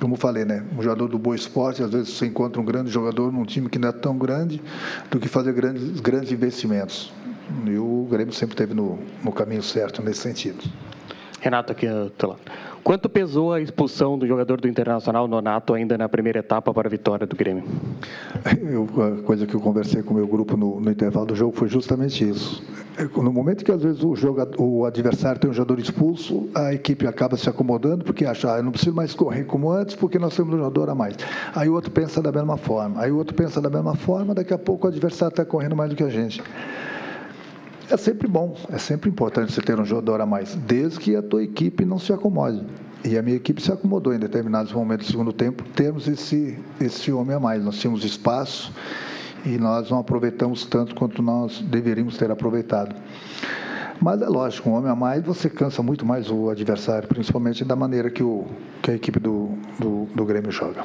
como 0.00 0.16
falei, 0.16 0.44
né? 0.44 0.64
Um 0.76 0.82
jogador 0.82 1.08
do 1.08 1.18
Boa 1.18 1.36
Esporte, 1.36 1.82
às 1.82 1.90
vezes 1.90 2.14
você 2.14 2.26
encontra 2.26 2.60
um 2.60 2.64
grande 2.64 2.90
jogador 2.90 3.30
num 3.30 3.44
time 3.44 3.68
que 3.68 3.78
não 3.78 3.90
é 3.90 3.92
tão 3.92 4.16
grande 4.16 4.60
do 5.10 5.20
que 5.20 5.28
fazer 5.28 5.52
grandes, 5.52 6.00
grandes 6.00 6.32
investimentos. 6.32 7.12
E 7.66 7.76
o 7.76 8.06
Grêmio 8.10 8.32
sempre 8.32 8.54
esteve 8.54 8.74
no, 8.74 8.98
no 9.22 9.32
caminho 9.32 9.62
certo 9.62 10.02
nesse 10.02 10.20
sentido. 10.20 10.64
Renato, 11.40 11.72
aqui 11.72 11.86
do 11.86 12.26
lado. 12.26 12.40
Quanto 12.82 13.08
pesou 13.08 13.52
a 13.52 13.60
expulsão 13.60 14.18
do 14.18 14.26
jogador 14.26 14.60
do 14.60 14.66
Internacional, 14.66 15.28
Nonato, 15.28 15.74
ainda 15.74 15.98
na 15.98 16.08
primeira 16.08 16.38
etapa 16.38 16.72
para 16.72 16.88
a 16.88 16.90
vitória 16.90 17.26
do 17.26 17.36
Grêmio? 17.36 17.64
Eu, 18.60 18.88
a 19.02 19.22
coisa 19.22 19.46
que 19.46 19.54
eu 19.54 19.60
conversei 19.60 20.02
com 20.02 20.14
o 20.14 20.16
meu 20.16 20.26
grupo 20.26 20.56
no, 20.56 20.80
no, 20.80 20.90
intervalo 20.90 21.26
do 21.26 21.34
jogo 21.34 21.56
foi 21.56 21.68
justamente 21.68 22.28
isso. 22.28 22.62
É, 22.96 23.04
no 23.04 23.32
momento 23.32 23.64
que 23.64 23.70
às 23.70 23.82
vezes 23.82 24.02
o, 24.02 24.14
jogador, 24.16 24.60
o 24.60 24.84
adversário 24.86 25.40
tem 25.40 25.50
um 25.50 25.52
jogador 25.52 25.78
expulso, 25.78 26.48
a 26.54 26.72
equipe 26.72 27.06
acaba 27.06 27.36
se 27.36 27.48
acomodando 27.48 28.04
porque 28.04 28.24
acha, 28.24 28.54
ah, 28.54 28.58
eu 28.58 28.62
não 28.62 28.72
preciso 28.72 28.94
mais 28.94 29.14
correr 29.14 29.44
como 29.44 29.70
antes 29.70 29.94
porque 29.94 30.18
nós 30.18 30.34
temos 30.34 30.54
um 30.54 30.58
jogador 30.58 30.88
a 30.90 30.94
mais. 30.94 31.16
Aí 31.54 31.68
o 31.68 31.74
outro 31.74 31.90
pensa 31.90 32.22
da 32.22 32.32
mesma 32.32 32.56
forma, 32.56 33.00
aí 33.00 33.10
o 33.10 33.16
outro 33.16 33.34
pensa 33.34 33.60
da 33.60 33.68
mesma 33.68 33.94
forma, 33.94 34.34
daqui 34.34 34.54
a 34.54 34.58
pouco 34.58 34.86
o 34.86 34.90
adversário 34.90 35.32
está 35.32 35.44
correndo 35.44 35.76
mais 35.76 35.90
do 35.90 35.96
que 35.96 36.02
a 36.02 36.08
gente. 36.08 36.42
É 37.90 37.96
sempre 37.96 38.28
bom, 38.28 38.56
é 38.70 38.78
sempre 38.78 39.10
importante 39.10 39.52
você 39.52 39.60
ter 39.60 39.80
um 39.80 39.84
jogador 39.84 40.20
a 40.20 40.26
mais, 40.26 40.54
desde 40.54 41.00
que 41.00 41.16
a 41.16 41.22
tua 41.22 41.42
equipe 41.42 41.84
não 41.84 41.98
se 41.98 42.12
acomode. 42.12 42.64
E 43.04 43.18
a 43.18 43.22
minha 43.22 43.36
equipe 43.36 43.60
se 43.60 43.72
acomodou 43.72 44.14
em 44.14 44.18
determinados 44.18 44.72
momentos 44.72 45.08
do 45.08 45.10
segundo 45.10 45.32
tempo, 45.32 45.64
temos 45.74 46.06
esse, 46.06 46.56
esse 46.80 47.10
homem 47.10 47.34
a 47.34 47.40
mais. 47.40 47.64
Nós 47.64 47.78
tínhamos 47.78 48.04
espaço 48.04 48.72
e 49.44 49.58
nós 49.58 49.90
não 49.90 49.98
aproveitamos 49.98 50.64
tanto 50.66 50.94
quanto 50.94 51.20
nós 51.20 51.60
deveríamos 51.62 52.16
ter 52.16 52.30
aproveitado. 52.30 52.94
Mas 54.00 54.22
é 54.22 54.28
lógico, 54.28 54.70
um 54.70 54.74
homem 54.74 54.90
a 54.90 54.94
mais 54.94 55.24
você 55.24 55.50
cansa 55.50 55.82
muito 55.82 56.06
mais 56.06 56.30
o 56.30 56.48
adversário, 56.48 57.08
principalmente 57.08 57.64
da 57.64 57.74
maneira 57.74 58.08
que, 58.08 58.22
o, 58.22 58.46
que 58.82 58.92
a 58.92 58.94
equipe 58.94 59.18
do, 59.18 59.50
do, 59.80 60.06
do 60.14 60.24
Grêmio 60.24 60.52
joga. 60.52 60.84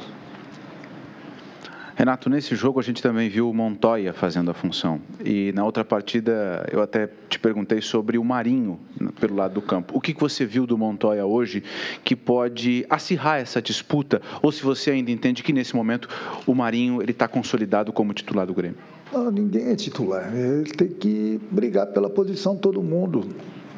Renato, 1.96 2.28
nesse 2.28 2.54
jogo 2.54 2.78
a 2.78 2.82
gente 2.82 3.02
também 3.02 3.30
viu 3.30 3.48
o 3.48 3.54
Montoya 3.54 4.12
fazendo 4.12 4.50
a 4.50 4.54
função. 4.54 5.00
E 5.24 5.50
na 5.52 5.64
outra 5.64 5.82
partida 5.82 6.68
eu 6.70 6.82
até 6.82 7.08
te 7.26 7.38
perguntei 7.38 7.80
sobre 7.80 8.18
o 8.18 8.22
Marinho 8.22 8.78
pelo 9.18 9.34
lado 9.34 9.54
do 9.54 9.62
campo. 9.62 9.96
O 9.96 10.00
que 10.00 10.12
você 10.12 10.44
viu 10.44 10.66
do 10.66 10.76
Montoya 10.76 11.24
hoje 11.24 11.64
que 12.04 12.14
pode 12.14 12.84
acirrar 12.90 13.40
essa 13.40 13.62
disputa? 13.62 14.20
Ou 14.42 14.52
se 14.52 14.62
você 14.62 14.90
ainda 14.90 15.10
entende 15.10 15.42
que 15.42 15.54
nesse 15.54 15.74
momento 15.74 16.06
o 16.46 16.54
Marinho 16.54 17.00
ele 17.00 17.12
está 17.12 17.26
consolidado 17.26 17.90
como 17.94 18.12
titular 18.12 18.46
do 18.46 18.52
Grêmio? 18.52 18.76
Não, 19.10 19.30
ninguém 19.30 19.70
é 19.70 19.74
titular. 19.74 20.30
Ele 20.36 20.70
tem 20.70 20.88
que 20.88 21.40
brigar 21.50 21.86
pela 21.86 22.10
posição 22.10 22.54
todo 22.54 22.82
mundo. 22.82 23.26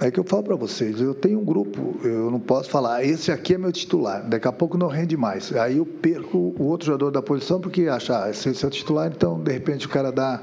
É 0.00 0.12
que 0.12 0.20
eu 0.20 0.24
falo 0.24 0.44
para 0.44 0.54
vocês, 0.54 1.00
eu 1.00 1.12
tenho 1.12 1.40
um 1.40 1.44
grupo, 1.44 1.96
eu 2.04 2.30
não 2.30 2.38
posso 2.38 2.70
falar, 2.70 3.04
esse 3.04 3.32
aqui 3.32 3.54
é 3.54 3.58
meu 3.58 3.72
titular, 3.72 4.22
daqui 4.28 4.46
a 4.46 4.52
pouco 4.52 4.78
não 4.78 4.86
rende 4.86 5.16
mais. 5.16 5.52
Aí 5.56 5.78
eu 5.78 5.86
perco 5.86 6.54
o 6.56 6.64
outro 6.66 6.86
jogador 6.86 7.10
da 7.10 7.20
posição 7.20 7.60
porque 7.60 7.88
acha, 7.88 8.24
ah, 8.24 8.30
esse 8.30 8.48
é 8.48 8.66
o 8.66 8.70
titular, 8.70 9.10
então 9.12 9.40
de 9.40 9.50
repente 9.50 9.86
o 9.86 9.88
cara 9.88 10.12
dá, 10.12 10.40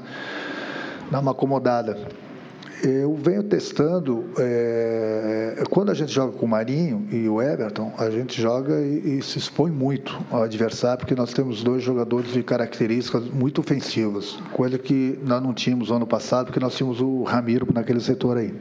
dá 1.10 1.20
uma 1.20 1.30
acomodada. 1.30 1.96
Eu 2.82 3.14
venho 3.14 3.42
testando, 3.42 4.26
é, 4.38 5.64
quando 5.70 5.90
a 5.90 5.94
gente 5.94 6.12
joga 6.12 6.36
com 6.36 6.44
o 6.44 6.48
Marinho 6.48 7.08
e 7.10 7.26
o 7.26 7.40
Everton, 7.40 7.94
a 7.96 8.10
gente 8.10 8.40
joga 8.40 8.78
e, 8.78 9.18
e 9.18 9.22
se 9.22 9.38
expõe 9.38 9.70
muito 9.70 10.20
ao 10.30 10.42
adversário, 10.42 10.98
porque 10.98 11.14
nós 11.14 11.32
temos 11.32 11.62
dois 11.62 11.82
jogadores 11.82 12.30
de 12.30 12.42
características 12.42 13.24
muito 13.30 13.62
ofensivas, 13.62 14.38
coisa 14.52 14.78
que 14.78 15.18
nós 15.24 15.42
não 15.42 15.54
tínhamos 15.54 15.90
ano 15.90 16.06
passado, 16.06 16.46
porque 16.46 16.60
nós 16.60 16.76
tínhamos 16.76 17.00
o 17.00 17.22
Ramiro 17.22 17.66
naquele 17.72 18.00
setor 18.00 18.36
aí. 18.36 18.54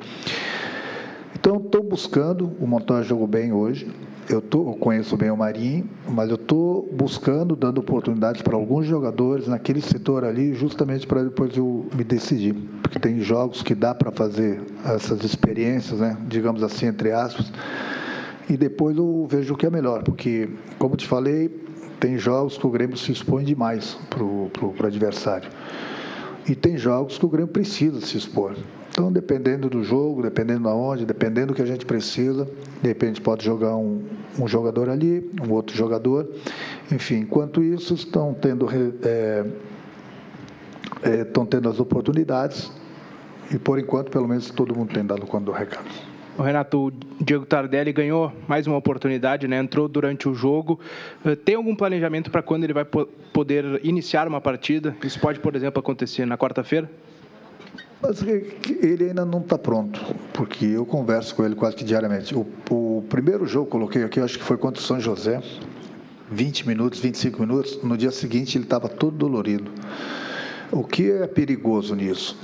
Então, 1.46 1.58
estou 1.58 1.84
buscando, 1.84 2.52
o 2.60 2.66
Montoya 2.66 3.04
jogou 3.04 3.28
bem 3.28 3.54
hoje, 3.54 3.88
eu, 4.28 4.42
tô, 4.42 4.68
eu 4.68 4.74
conheço 4.78 5.16
bem 5.16 5.30
o 5.30 5.38
Marinho, 5.38 5.88
mas 6.10 6.32
eu 6.32 6.38
estou 6.38 6.90
buscando, 6.92 7.56
dando 7.56 7.78
oportunidades 7.78 8.42
para 8.42 8.56
alguns 8.56 8.88
jogadores 8.88 9.48
naquele 9.48 9.80
setor 9.80 10.26
ali, 10.26 10.56
justamente 10.56 11.06
para 11.06 11.24
depois 11.24 11.56
eu 11.56 11.86
me 11.96 12.04
decidir. 12.04 12.56
Porque 12.82 12.98
tem 12.98 13.20
jogos 13.20 13.62
que 13.62 13.76
dá 13.76 13.94
para 13.94 14.12
fazer 14.12 14.60
essas 14.84 15.24
experiências, 15.24 16.00
né, 16.00 16.18
digamos 16.28 16.64
assim, 16.64 16.88
entre 16.88 17.12
aspas, 17.12 17.54
e 18.50 18.58
depois 18.58 18.98
eu 18.98 19.28
vejo 19.30 19.54
o 19.54 19.58
que 19.58 19.68
é 19.68 19.70
melhor, 19.70 20.02
porque, 20.02 20.50
como 20.80 20.98
te 20.98 21.06
falei, 21.06 21.50
tem 22.00 22.18
jogos 22.18 22.58
que 22.58 22.66
o 22.66 22.72
Grêmio 22.72 22.98
se 22.98 23.12
expõe 23.12 23.44
demais 23.44 23.96
para 24.10 24.24
o 24.24 24.52
adversário. 24.84 25.52
E 26.50 26.56
tem 26.56 26.76
jogos 26.76 27.20
que 27.20 27.26
o 27.28 27.30
Grêmio 27.30 27.54
precisa 27.54 28.02
se 28.02 28.18
expor. 28.18 28.56
Então, 28.96 29.12
dependendo 29.12 29.70
do 29.70 29.84
jogo, 29.84 30.22
dependendo 30.22 30.70
de 30.70 30.74
onde, 30.74 31.06
dependendo 31.06 31.48
do 31.48 31.54
que 31.54 31.62
a 31.62 31.66
gente 31.66 31.86
precisa, 31.86 32.48
de 32.82 32.88
repente 32.88 33.20
pode 33.20 33.44
jogar 33.44 33.76
um, 33.76 34.02
um 34.40 34.48
jogador 34.48 34.88
ali, 34.88 35.30
um 35.46 35.52
outro 35.52 35.76
jogador. 35.76 36.26
Enfim, 36.90 37.16
enquanto 37.16 37.62
isso, 37.62 37.94
estão 37.94 38.34
tendo, 38.34 38.70
é, 39.04 39.46
é, 41.04 41.22
estão 41.24 41.46
tendo 41.46 41.68
as 41.68 41.78
oportunidades 41.78 42.72
e, 43.52 43.60
por 43.60 43.80
enquanto, 43.80 44.10
pelo 44.10 44.30
menos 44.30 44.50
todo 44.50 44.74
mundo 44.74 44.94
tem 44.94 45.06
dado 45.06 45.26
conta 45.26 45.44
do 45.44 45.52
recado. 45.52 45.90
O 46.38 46.42
Renato, 46.42 46.88
o 46.88 46.92
Diego 47.20 47.46
Tardelli 47.46 47.92
ganhou 47.92 48.32
mais 48.48 48.66
uma 48.66 48.78
oportunidade, 48.78 49.46
né? 49.46 49.58
entrou 49.58 49.90
durante 49.90 50.30
o 50.30 50.34
jogo. 50.34 50.80
Eh, 51.26 51.36
tem 51.36 51.56
algum 51.56 51.76
planejamento 51.76 52.32
para 52.32 52.42
quando 52.42 52.64
ele 52.64 52.74
vai 52.74 52.86
poder 52.86 53.82
iniciar 53.84 54.26
uma 54.26 54.40
partida? 54.40 54.96
Isso 55.04 55.20
pode, 55.20 55.42
por 55.42 55.54
exemplo, 55.54 55.82
acontecer 55.82 56.26
na 56.26 56.38
quarta-feira? 56.38 56.90
Mas 58.02 58.22
ele 58.22 59.06
ainda 59.06 59.26
não 59.26 59.40
está 59.40 59.58
pronto, 59.58 60.00
porque 60.34 60.66
eu 60.66 60.86
converso 60.86 61.34
com 61.36 61.46
ele 61.46 61.56
quase 61.56 61.76
que 61.76 61.84
diariamente. 61.84 62.36
O, 62.36 62.46
o 62.70 63.04
primeiro 63.10 63.46
jogo 63.46 63.66
que 63.66 63.72
coloquei 63.72 64.04
aqui, 64.04 64.20
acho 64.20 64.38
que 64.38 64.44
foi 64.44 64.58
contra 64.58 64.82
o 64.82 64.84
São 64.84 65.00
José, 65.00 65.42
20 66.32 66.68
minutos, 66.68 67.00
25 67.00 67.40
minutos. 67.40 67.82
No 67.84 67.98
dia 67.98 68.12
seguinte 68.12 68.58
ele 68.58 68.66
estava 68.66 68.90
todo 68.90 69.16
dolorido. 69.16 69.72
O 70.72 70.84
que 70.84 71.12
é 71.12 71.28
perigoso 71.28 71.96
nisso? 71.96 72.38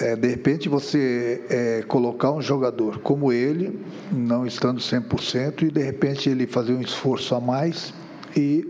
É, 0.00 0.16
de 0.16 0.26
repente 0.26 0.68
você 0.68 1.44
é, 1.48 1.82
colocar 1.86 2.32
um 2.32 2.40
jogador 2.40 2.98
como 3.00 3.32
ele, 3.32 3.78
não 4.10 4.46
estando 4.46 4.80
100%, 4.80 5.62
e 5.62 5.70
de 5.70 5.82
repente 5.82 6.28
ele 6.28 6.46
fazer 6.46 6.72
um 6.72 6.80
esforço 6.80 7.34
a 7.34 7.40
mais 7.40 7.92
e 8.34 8.66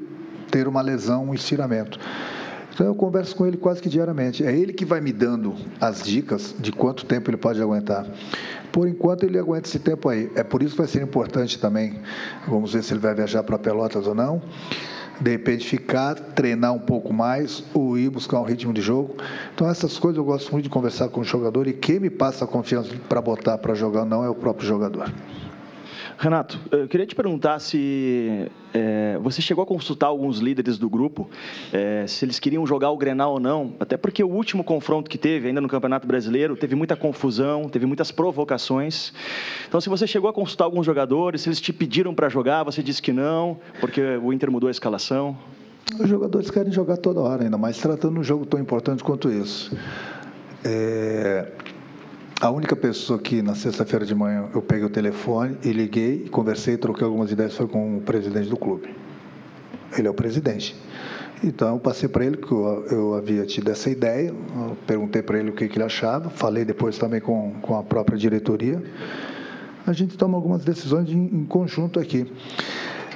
ter 0.50 0.68
uma 0.68 0.82
lesão, 0.82 1.30
um 1.30 1.34
estiramento. 1.34 1.98
Então 2.74 2.86
eu 2.86 2.94
converso 2.94 3.36
com 3.36 3.46
ele 3.46 3.56
quase 3.56 3.82
que 3.82 3.88
diariamente. 3.88 4.44
É 4.44 4.56
ele 4.56 4.72
que 4.72 4.84
vai 4.84 5.00
me 5.00 5.12
dando 5.12 5.54
as 5.80 6.02
dicas 6.02 6.54
de 6.58 6.72
quanto 6.72 7.04
tempo 7.04 7.30
ele 7.30 7.36
pode 7.36 7.60
aguentar. 7.60 8.06
Por 8.72 8.88
enquanto 8.88 9.24
ele 9.24 9.38
aguenta 9.38 9.68
esse 9.68 9.78
tempo 9.78 10.08
aí. 10.08 10.30
É 10.34 10.42
por 10.42 10.62
isso 10.62 10.72
que 10.72 10.78
vai 10.78 10.88
ser 10.88 11.02
importante 11.02 11.58
também. 11.58 12.00
Vamos 12.48 12.72
ver 12.72 12.82
se 12.82 12.92
ele 12.92 13.00
vai 13.00 13.14
viajar 13.14 13.42
para 13.42 13.58
Pelotas 13.58 14.06
ou 14.06 14.14
não. 14.14 14.42
De 15.20 15.30
repente 15.30 15.68
ficar, 15.68 16.14
treinar 16.14 16.72
um 16.72 16.78
pouco 16.78 17.12
mais 17.12 17.62
ou 17.74 17.98
ir 17.98 18.08
buscar 18.08 18.40
um 18.40 18.44
ritmo 18.44 18.72
de 18.72 18.80
jogo. 18.80 19.16
Então 19.54 19.68
essas 19.68 19.98
coisas 19.98 20.16
eu 20.16 20.24
gosto 20.24 20.50
muito 20.50 20.64
de 20.64 20.70
conversar 20.70 21.10
com 21.10 21.20
o 21.20 21.24
jogador 21.24 21.66
e 21.66 21.74
quem 21.74 22.00
me 22.00 22.10
passa 22.10 22.44
a 22.44 22.48
confiança 22.48 22.90
para 23.08 23.20
botar 23.20 23.58
para 23.58 23.74
jogar 23.74 24.06
não 24.06 24.24
é 24.24 24.28
o 24.28 24.34
próprio 24.34 24.66
jogador. 24.66 25.12
Renato, 26.18 26.58
eu 26.70 26.88
queria 26.88 27.06
te 27.06 27.14
perguntar 27.14 27.58
se 27.58 28.50
é, 28.72 29.18
você 29.20 29.42
chegou 29.42 29.62
a 29.62 29.66
consultar 29.66 30.06
alguns 30.06 30.38
líderes 30.38 30.78
do 30.78 30.88
grupo, 30.88 31.28
é, 31.72 32.06
se 32.06 32.24
eles 32.24 32.38
queriam 32.38 32.66
jogar 32.66 32.90
o 32.90 32.96
Grenal 32.96 33.32
ou 33.32 33.40
não, 33.40 33.74
até 33.80 33.96
porque 33.96 34.22
o 34.22 34.28
último 34.28 34.62
confronto 34.64 35.10
que 35.10 35.18
teve, 35.18 35.48
ainda 35.48 35.60
no 35.60 35.68
Campeonato 35.68 36.06
Brasileiro, 36.06 36.56
teve 36.56 36.74
muita 36.74 36.96
confusão, 36.96 37.68
teve 37.68 37.86
muitas 37.86 38.10
provocações. 38.10 39.12
Então, 39.68 39.80
se 39.80 39.88
você 39.88 40.06
chegou 40.06 40.28
a 40.28 40.32
consultar 40.32 40.64
alguns 40.64 40.86
jogadores, 40.86 41.42
se 41.42 41.48
eles 41.48 41.60
te 41.60 41.72
pediram 41.72 42.14
para 42.14 42.28
jogar, 42.28 42.62
você 42.62 42.82
disse 42.82 43.02
que 43.02 43.12
não, 43.12 43.58
porque 43.80 44.00
o 44.22 44.32
Inter 44.32 44.50
mudou 44.50 44.68
a 44.68 44.70
escalação. 44.70 45.36
Os 45.98 46.08
jogadores 46.08 46.50
querem 46.50 46.72
jogar 46.72 46.96
toda 46.96 47.20
hora, 47.20 47.44
ainda 47.44 47.58
mais 47.58 47.78
tratando 47.78 48.18
um 48.18 48.24
jogo 48.24 48.46
tão 48.46 48.58
importante 48.58 49.02
quanto 49.02 49.28
esse. 49.28 49.70
É, 50.64 51.48
a 52.42 52.50
única 52.50 52.74
pessoa 52.74 53.20
que 53.20 53.40
na 53.40 53.54
sexta-feira 53.54 54.04
de 54.04 54.16
manhã 54.16 54.48
eu 54.52 54.60
peguei 54.60 54.84
o 54.84 54.90
telefone 54.90 55.56
e 55.62 55.70
liguei, 55.70 56.28
conversei, 56.28 56.76
troquei 56.76 57.04
algumas 57.04 57.30
ideias 57.30 57.56
foi 57.56 57.68
com 57.68 57.98
o 57.98 58.00
presidente 58.00 58.48
do 58.48 58.56
clube. 58.56 58.92
Ele 59.96 60.08
é 60.08 60.10
o 60.10 60.14
presidente. 60.14 60.74
Então 61.44 61.74
eu 61.74 61.78
passei 61.78 62.08
para 62.08 62.24
ele 62.26 62.38
que 62.38 62.50
eu, 62.50 62.84
eu, 62.90 63.14
havia 63.14 63.46
tido 63.46 63.70
essa 63.70 63.88
ideia, 63.88 64.34
perguntei 64.88 65.22
para 65.22 65.38
ele 65.38 65.50
o 65.50 65.52
que, 65.52 65.68
que, 65.68 65.76
ele 65.76 65.84
achava, 65.84 66.30
falei 66.30 66.64
depois 66.64 66.98
também 66.98 67.20
com, 67.20 67.52
com 67.62 67.78
a 67.78 67.82
própria 67.84 68.18
diretoria. 68.18 68.82
A 69.86 69.92
gente 69.92 70.18
toma 70.18 70.36
algumas 70.36 70.64
decisões 70.64 71.08
em, 71.10 71.24
em 71.24 71.44
conjunto 71.44 72.00
aqui. 72.00 72.26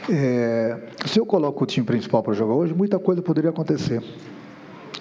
É, 0.08 0.78
se 1.04 1.18
eu 1.18 1.26
coloco 1.26 1.64
o 1.64 1.66
time 1.66 1.84
principal 1.84 2.22
para 2.22 2.32
jogar 2.32 2.54
hoje, 2.54 2.72
muita 2.72 2.96
coisa 3.00 3.20
poderia 3.22 3.50
acontecer. 3.50 4.00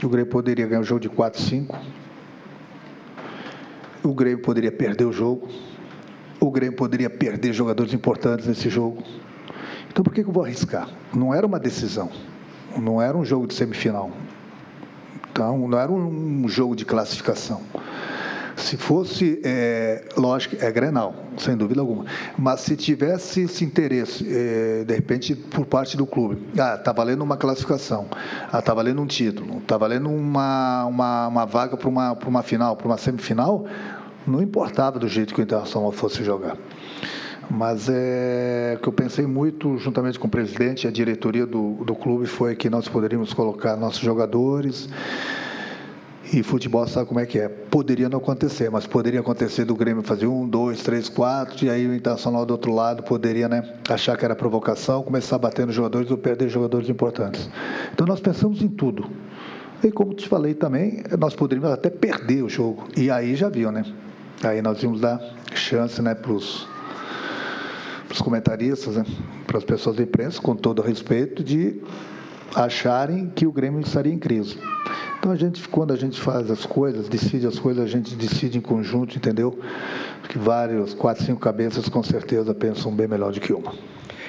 O 0.03 0.09
Grêmio 0.09 0.31
poderia 0.31 0.65
ganhar 0.65 0.81
o 0.81 0.83
jogo 0.83 1.01
de 1.01 1.09
4 1.09 1.39
5. 1.39 2.04
O 4.05 4.13
Grêmio 4.13 4.39
poderia 4.39 4.71
perder 4.71 5.05
o 5.05 5.11
jogo. 5.11 5.49
O 6.39 6.51
Grêmio 6.51 6.77
poderia 6.77 7.09
perder 7.09 7.53
jogadores 7.53 7.93
importantes 7.93 8.45
nesse 8.45 8.69
jogo. 8.69 9.03
Então 9.89 10.03
por 10.03 10.13
que 10.13 10.21
eu 10.21 10.31
vou 10.31 10.43
arriscar? 10.43 10.87
Não 11.13 11.33
era 11.33 11.45
uma 11.45 11.59
decisão. 11.59 12.11
Não 12.77 13.01
era 13.01 13.17
um 13.17 13.25
jogo 13.25 13.47
de 13.47 13.55
semifinal. 13.55 14.11
Então, 15.31 15.67
não 15.67 15.77
era 15.77 15.91
um 15.91 16.47
jogo 16.47 16.75
de 16.75 16.85
classificação. 16.85 17.61
Se 18.55 18.77
fosse, 18.77 19.41
é, 19.43 20.05
lógico, 20.15 20.55
é 20.59 20.71
Grenal, 20.71 21.13
sem 21.37 21.57
dúvida 21.57 21.81
alguma. 21.81 22.05
Mas 22.37 22.61
se 22.61 22.75
tivesse 22.77 23.41
esse 23.41 23.65
interesse, 23.65 24.25
é, 24.27 24.85
de 24.85 24.95
repente, 24.95 25.35
por 25.35 25.65
parte 25.65 25.97
do 25.97 26.05
clube, 26.05 26.41
ah, 26.57 26.75
está 26.75 26.93
valendo 26.93 27.21
uma 27.21 27.35
classificação, 27.35 28.07
ah, 28.51 28.59
está 28.59 28.73
valendo 28.73 29.01
um 29.01 29.05
título, 29.05 29.57
está 29.57 29.77
valendo 29.77 30.09
uma, 30.09 30.85
uma, 30.85 31.27
uma 31.27 31.45
vaga 31.45 31.75
para 31.75 31.89
uma, 31.89 32.13
uma 32.13 32.43
final, 32.43 32.77
para 32.77 32.87
uma 32.87 32.97
semifinal, 32.97 33.65
não 34.27 34.41
importava 34.41 34.99
do 34.99 35.07
jeito 35.07 35.33
que 35.33 35.41
o 35.41 35.43
Internacional 35.43 35.91
fosse 35.91 36.23
jogar. 36.23 36.57
Mas 37.49 37.87
é 37.89 38.77
que 38.81 38.87
eu 38.87 38.93
pensei 38.93 39.25
muito, 39.25 39.77
juntamente 39.77 40.17
com 40.17 40.27
o 40.27 40.29
presidente 40.29 40.85
e 40.85 40.87
a 40.87 40.91
diretoria 40.91 41.45
do, 41.45 41.83
do 41.83 41.95
clube, 41.95 42.25
foi 42.25 42.55
que 42.55 42.69
nós 42.69 42.87
poderíamos 42.87 43.33
colocar 43.33 43.75
nossos 43.75 44.01
jogadores. 44.01 44.89
E 46.33 46.41
futebol 46.41 46.87
sabe 46.87 47.07
como 47.07 47.19
é 47.19 47.25
que 47.25 47.37
é. 47.37 47.47
Poderia 47.47 48.09
não 48.09 48.17
acontecer, 48.17 48.71
mas 48.71 48.87
poderia 48.87 49.19
acontecer 49.19 49.63
do 49.63 49.75
Grêmio 49.75 50.01
fazer 50.01 50.25
um, 50.25 50.47
dois, 50.47 50.81
três, 50.81 51.07
quatro, 51.07 51.65
e 51.65 51.69
aí 51.69 51.87
o 51.87 51.93
Internacional 51.93 52.45
do 52.45 52.51
outro 52.51 52.73
lado 52.73 53.03
poderia 53.03 53.47
né, 53.47 53.63
achar 53.87 54.17
que 54.17 54.25
era 54.25 54.35
provocação, 54.35 55.03
começar 55.03 55.35
a 55.35 55.39
bater 55.39 55.67
nos 55.67 55.75
jogadores 55.75 56.09
ou 56.09 56.17
perder 56.17 56.49
jogadores 56.49 56.89
importantes. 56.89 57.47
Então 57.93 58.07
nós 58.07 58.19
pensamos 58.19 58.61
em 58.63 58.67
tudo. 58.67 59.07
E 59.83 59.91
como 59.91 60.15
te 60.15 60.27
falei 60.27 60.55
também, 60.55 61.03
nós 61.19 61.35
poderíamos 61.35 61.71
até 61.71 61.91
perder 61.91 62.41
o 62.41 62.49
jogo. 62.49 62.87
E 62.97 63.11
aí 63.11 63.35
já 63.35 63.49
viu, 63.49 63.71
né? 63.71 63.85
Aí 64.43 64.61
nós 64.61 64.81
íamos 64.81 65.01
dar 65.01 65.21
chance 65.53 66.01
né, 66.01 66.13
para 66.13 66.31
os 66.31 66.67
comentaristas, 68.19 68.95
né, 68.95 69.05
para 69.47 69.57
as 69.57 69.63
pessoas 69.63 69.95
da 69.95 70.03
imprensa, 70.03 70.41
com 70.41 70.55
todo 70.55 70.81
respeito, 70.81 71.43
de 71.43 71.81
acharem 72.55 73.31
que 73.35 73.45
o 73.45 73.51
Grêmio 73.51 73.81
estaria 73.81 74.13
em 74.13 74.19
crise. 74.19 74.57
Então 75.17 75.31
a 75.31 75.35
gente, 75.35 75.67
quando 75.69 75.91
a 75.91 75.95
gente 75.95 76.21
faz 76.21 76.51
as 76.51 76.65
coisas, 76.65 77.09
decide 77.09 77.47
as 77.47 77.57
coisas, 77.57 77.83
a 77.83 77.87
gente 77.87 78.15
decide 78.15 78.57
em 78.57 78.61
conjunto, 78.61 79.17
entendeu? 79.17 79.57
Que 80.29 80.37
vários, 80.37 80.93
quatro, 80.93 81.23
cinco 81.23 81.39
cabeças 81.39 81.89
com 81.89 82.03
certeza 82.03 82.53
pensam 82.53 82.95
bem 82.95 83.07
melhor 83.07 83.31
do 83.31 83.39
que 83.39 83.51
uma. 83.51 83.73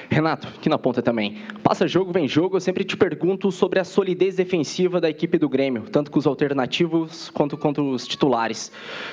Renato, 0.09 0.47
aqui 0.47 0.69
na 0.69 0.77
ponta 0.77 1.01
também. 1.01 1.37
Passa 1.61 1.87
jogo, 1.87 2.11
vem 2.11 2.27
jogo, 2.27 2.55
eu 2.55 2.61
sempre 2.61 2.83
te 2.83 2.95
pergunto 2.95 3.51
sobre 3.51 3.79
a 3.79 3.83
solidez 3.83 4.35
defensiva 4.35 5.01
da 5.01 5.09
equipe 5.09 5.37
do 5.37 5.49
Grêmio, 5.49 5.83
tanto 5.91 6.09
com 6.09 6.17
os 6.17 6.25
alternativos 6.25 7.29
quanto 7.29 7.57
contra 7.57 7.83
os 7.83 8.07
titulares. 8.07 8.71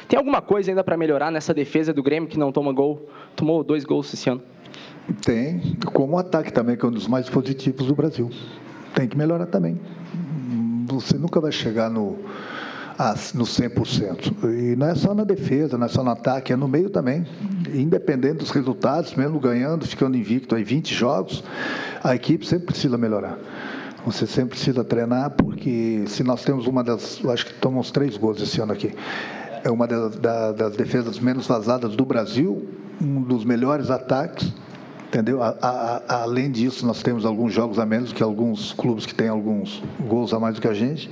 Tem 0.08 0.16
alguma 0.16 0.40
coisa 0.40 0.70
ainda 0.70 0.84
para 0.84 0.96
melhorar 0.96 1.30
nessa 1.30 1.52
defesa 1.52 1.92
do 1.92 2.02
Grêmio 2.02 2.28
que 2.28 2.38
não 2.38 2.52
toma 2.52 2.72
gol? 2.72 3.08
Tomou 3.34 3.64
dois 3.64 3.84
gols 3.84 4.12
esse 4.14 4.30
ano. 4.30 4.42
Tem, 5.22 5.76
como 5.92 6.14
o 6.14 6.18
ataque 6.18 6.52
também, 6.52 6.76
que 6.76 6.84
é 6.84 6.88
um 6.88 6.92
dos 6.92 7.08
mais 7.08 7.28
positivos 7.28 7.86
do 7.86 7.94
Brasil. 7.94 8.30
Tem 8.94 9.08
que 9.08 9.18
melhorar 9.18 9.46
também. 9.46 9.78
Você 10.86 11.18
nunca 11.18 11.40
vai 11.40 11.50
chegar 11.50 11.90
no, 11.90 12.18
no 13.34 13.44
100%. 13.44 14.44
E 14.44 14.76
não 14.76 14.88
é 14.88 14.94
só 14.94 15.14
na 15.14 15.24
defesa, 15.24 15.76
não 15.76 15.86
é 15.86 15.88
só 15.88 16.02
no 16.02 16.10
ataque, 16.10 16.52
é 16.52 16.56
no 16.56 16.68
meio 16.68 16.90
também. 16.90 17.26
Independente 17.72 18.38
dos 18.38 18.50
resultados, 18.50 19.14
mesmo 19.14 19.40
ganhando, 19.40 19.86
ficando 19.86 20.16
invicto 20.16 20.54
aí 20.54 20.64
20 20.64 20.94
jogos, 20.94 21.42
a 22.02 22.14
equipe 22.14 22.46
sempre 22.46 22.66
precisa 22.66 22.96
melhorar. 22.96 23.38
Você 24.04 24.26
sempre 24.26 24.50
precisa 24.50 24.84
treinar, 24.84 25.30
porque 25.30 26.04
se 26.06 26.22
nós 26.22 26.44
temos 26.44 26.66
uma 26.66 26.84
das. 26.84 27.20
Eu 27.22 27.30
acho 27.30 27.46
que 27.46 27.54
tomamos 27.54 27.90
três 27.90 28.16
gols 28.16 28.40
esse 28.40 28.60
ano 28.60 28.72
aqui. 28.72 28.94
É 29.64 29.70
uma 29.70 29.86
das, 29.86 30.16
das 30.16 30.76
defesas 30.76 31.18
menos 31.18 31.46
vazadas 31.46 31.96
do 31.96 32.04
Brasil, 32.04 32.68
um 33.00 33.22
dos 33.22 33.44
melhores 33.46 33.90
ataques 33.90 34.52
Entendeu? 35.14 35.40
A, 35.44 35.54
a, 35.62 36.22
além 36.22 36.50
disso, 36.50 36.84
nós 36.84 37.00
temos 37.00 37.24
alguns 37.24 37.52
jogos 37.52 37.78
a 37.78 37.86
menos 37.86 38.12
que 38.12 38.20
alguns 38.20 38.72
clubes 38.72 39.06
que 39.06 39.14
têm 39.14 39.28
alguns 39.28 39.80
gols 40.08 40.34
a 40.34 40.40
mais 40.40 40.56
do 40.56 40.60
que 40.60 40.66
a 40.66 40.74
gente, 40.74 41.08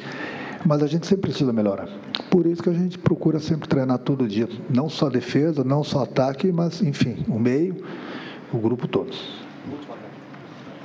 mas 0.65 0.83
a 0.83 0.87
gente 0.87 1.07
sempre 1.07 1.31
precisa 1.31 1.53
melhorar. 1.53 1.89
Por 2.31 2.47
isso 2.47 2.63
que 2.63 2.71
a 2.71 2.75
gente 2.75 2.99
procura 2.99 3.39
sempre 3.39 3.69
treinar 3.69 3.99
todo 3.99 4.27
dia, 4.27 4.49
não 4.71 4.89
só 4.89 5.09
defesa, 5.09 5.65
não 5.65 5.85
só 5.85 6.03
ataque, 6.03 6.51
mas 6.53 6.81
enfim, 6.83 7.25
o 7.29 7.39
meio, 7.39 7.85
o 8.53 8.59
grupo 8.59 8.87
todo. 8.87 9.13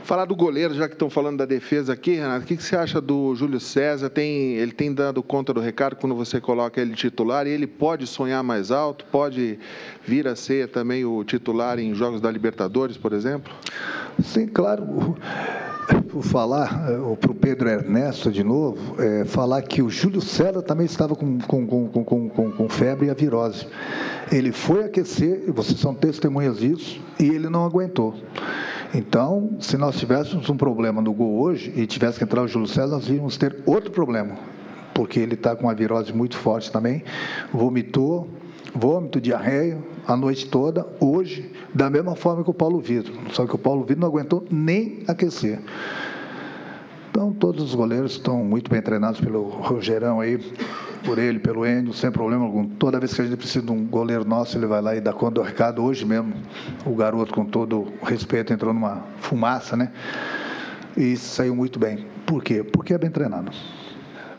Falar 0.08 0.24
do 0.24 0.38
goleiro, 0.38 0.74
já 0.74 0.88
que 0.88 0.94
estão 0.94 1.10
falando 1.10 1.40
da 1.40 1.46
defesa 1.46 1.92
aqui, 1.92 2.13
Renato, 2.13 2.46
o 2.46 2.48
que, 2.48 2.56
que 2.56 2.63
você 2.63 2.78
acha 2.78 3.02
do 3.02 3.36
Júlio 3.36 3.60
César? 3.60 4.10
Tem, 4.10 4.54
ele 4.54 4.72
tem 4.72 4.94
dado 4.94 5.22
conta 5.22 5.54
do 5.54 5.60
recado 5.60 5.98
quando 5.98 6.16
você 6.16 6.40
coloca 6.40 6.80
ele 6.80 6.94
titular 6.96 7.46
e 7.46 7.50
ele 7.50 7.68
pode 7.68 8.08
sonhar 8.08 8.42
mais 8.42 8.72
alto, 8.72 9.04
pode 9.12 9.60
vir 10.06 10.26
a 10.26 10.34
ser 10.34 10.70
também 10.70 11.04
o 11.04 11.26
titular 11.26 11.78
em 11.78 11.94
jogos 11.94 12.22
da 12.22 12.32
Libertadores, 12.32 12.96
por 12.96 13.12
exemplo? 13.12 13.54
Sim, 14.24 14.48
claro. 14.48 15.18
Falar 16.21 16.86
para 17.19 17.32
o 17.32 17.36
Pedro 17.36 17.69
Ernesto 17.69 18.32
de 18.32 18.43
novo, 18.43 19.01
é, 19.01 19.25
falar 19.25 19.62
que 19.62 19.82
o 19.82 19.89
Júlio 19.89 20.21
César 20.21 20.62
também 20.62 20.86
estava 20.86 21.15
com, 21.15 21.38
com, 21.39 21.67
com, 21.67 22.51
com, 22.51 22.69
febre 22.69 23.08
e 23.08 23.10
a 23.10 23.13
virose. 23.13 23.67
Ele 24.32 24.51
foi 24.51 24.84
aquecer, 24.84 25.51
vocês 25.51 25.80
são 25.80 25.93
testemunhas 25.93 26.60
disso, 26.60 27.01
e 27.19 27.25
ele 27.25 27.49
não 27.49 27.65
aguentou. 27.65 28.15
Então, 28.93 29.58
se 29.60 29.77
nós 29.77 29.97
tivéssemos 29.97 30.49
um 30.49 30.58
problema 30.58 31.01
no 31.01 31.13
gol 31.13 31.39
hoje 31.39 31.73
e 31.75 31.86
tivesse 31.86 32.17
que 32.17 32.23
entrar 32.23 32.43
o 32.43 32.47
Júlio 32.47 32.67
César, 32.67 32.95
nós 32.95 33.10
íamos 33.10 33.38
ter 33.38 33.62
outro 33.65 33.91
problema, 33.91 34.36
porque 34.93 35.19
ele 35.19 35.34
está 35.34 35.56
com 35.56 35.63
uma 35.63 35.75
virose 35.75 36.13
muito 36.13 36.38
forte 36.38 36.71
também, 36.71 37.03
vomitou, 37.51 38.27
vômito, 38.78 39.20
diarreia, 39.20 39.78
a 40.08 40.16
noite 40.16 40.48
toda, 40.48 40.88
hoje, 41.00 41.52
da 41.74 41.90
mesma 41.90 42.16
forma 42.16 42.44
que 42.44 42.50
o 42.50 42.54
Paulo 42.54 42.80
Vitor. 42.80 43.13
Só 43.32 43.46
que 43.46 43.56
o 43.56 43.58
Paulo 43.58 43.82
Vitor 43.82 44.02
não 44.02 44.08
aguentou 44.08 44.46
nem 44.50 45.04
aquecer. 45.08 45.60
Então, 47.10 47.34
todos 47.34 47.63
os 47.63 47.74
goleiros 47.74 48.12
estão 48.12 48.44
muito 48.44 48.70
bem 48.70 48.82
treinados 48.82 49.20
pelo 49.20 49.44
Rogerão 49.44 50.20
aí, 50.20 50.38
por 51.04 51.18
ele, 51.18 51.40
pelo 51.40 51.66
Enio, 51.66 51.94
sem 51.94 52.12
problema 52.12 52.46
algum. 52.46 52.68
Toda 52.68 53.00
vez 53.00 53.13
que 53.13 53.22
a 53.22 53.26
gente 53.26 53.38
precisa 53.38 53.66
de 53.66 53.72
um 53.72 53.86
goleiro 53.86 54.24
nosso, 54.24 54.58
ele 54.58 54.68
vai 54.68 54.82
lá 54.82 54.96
e 54.96 55.02
dá 55.02 55.12
conta 55.12 55.36
do 55.36 55.42
recado. 55.42 55.84
Hoje 55.84 56.06
mesmo, 56.06 56.34
o 56.86 56.94
garoto, 56.94 57.34
com 57.34 57.46
todo 57.46 57.88
respeito, 58.04 58.54
entrou 58.54 58.74
numa 58.74 59.04
fumaça, 59.20 59.76
né? 59.76 59.92
E 60.96 61.18
saiu 61.18 61.56
muito 61.56 61.80
bem. 61.80 62.06
Por 62.26 62.44
quê? 62.44 62.63
Porque 62.63 62.94
é 62.94 62.98
bem 62.98 63.10
treinado. 63.10 63.52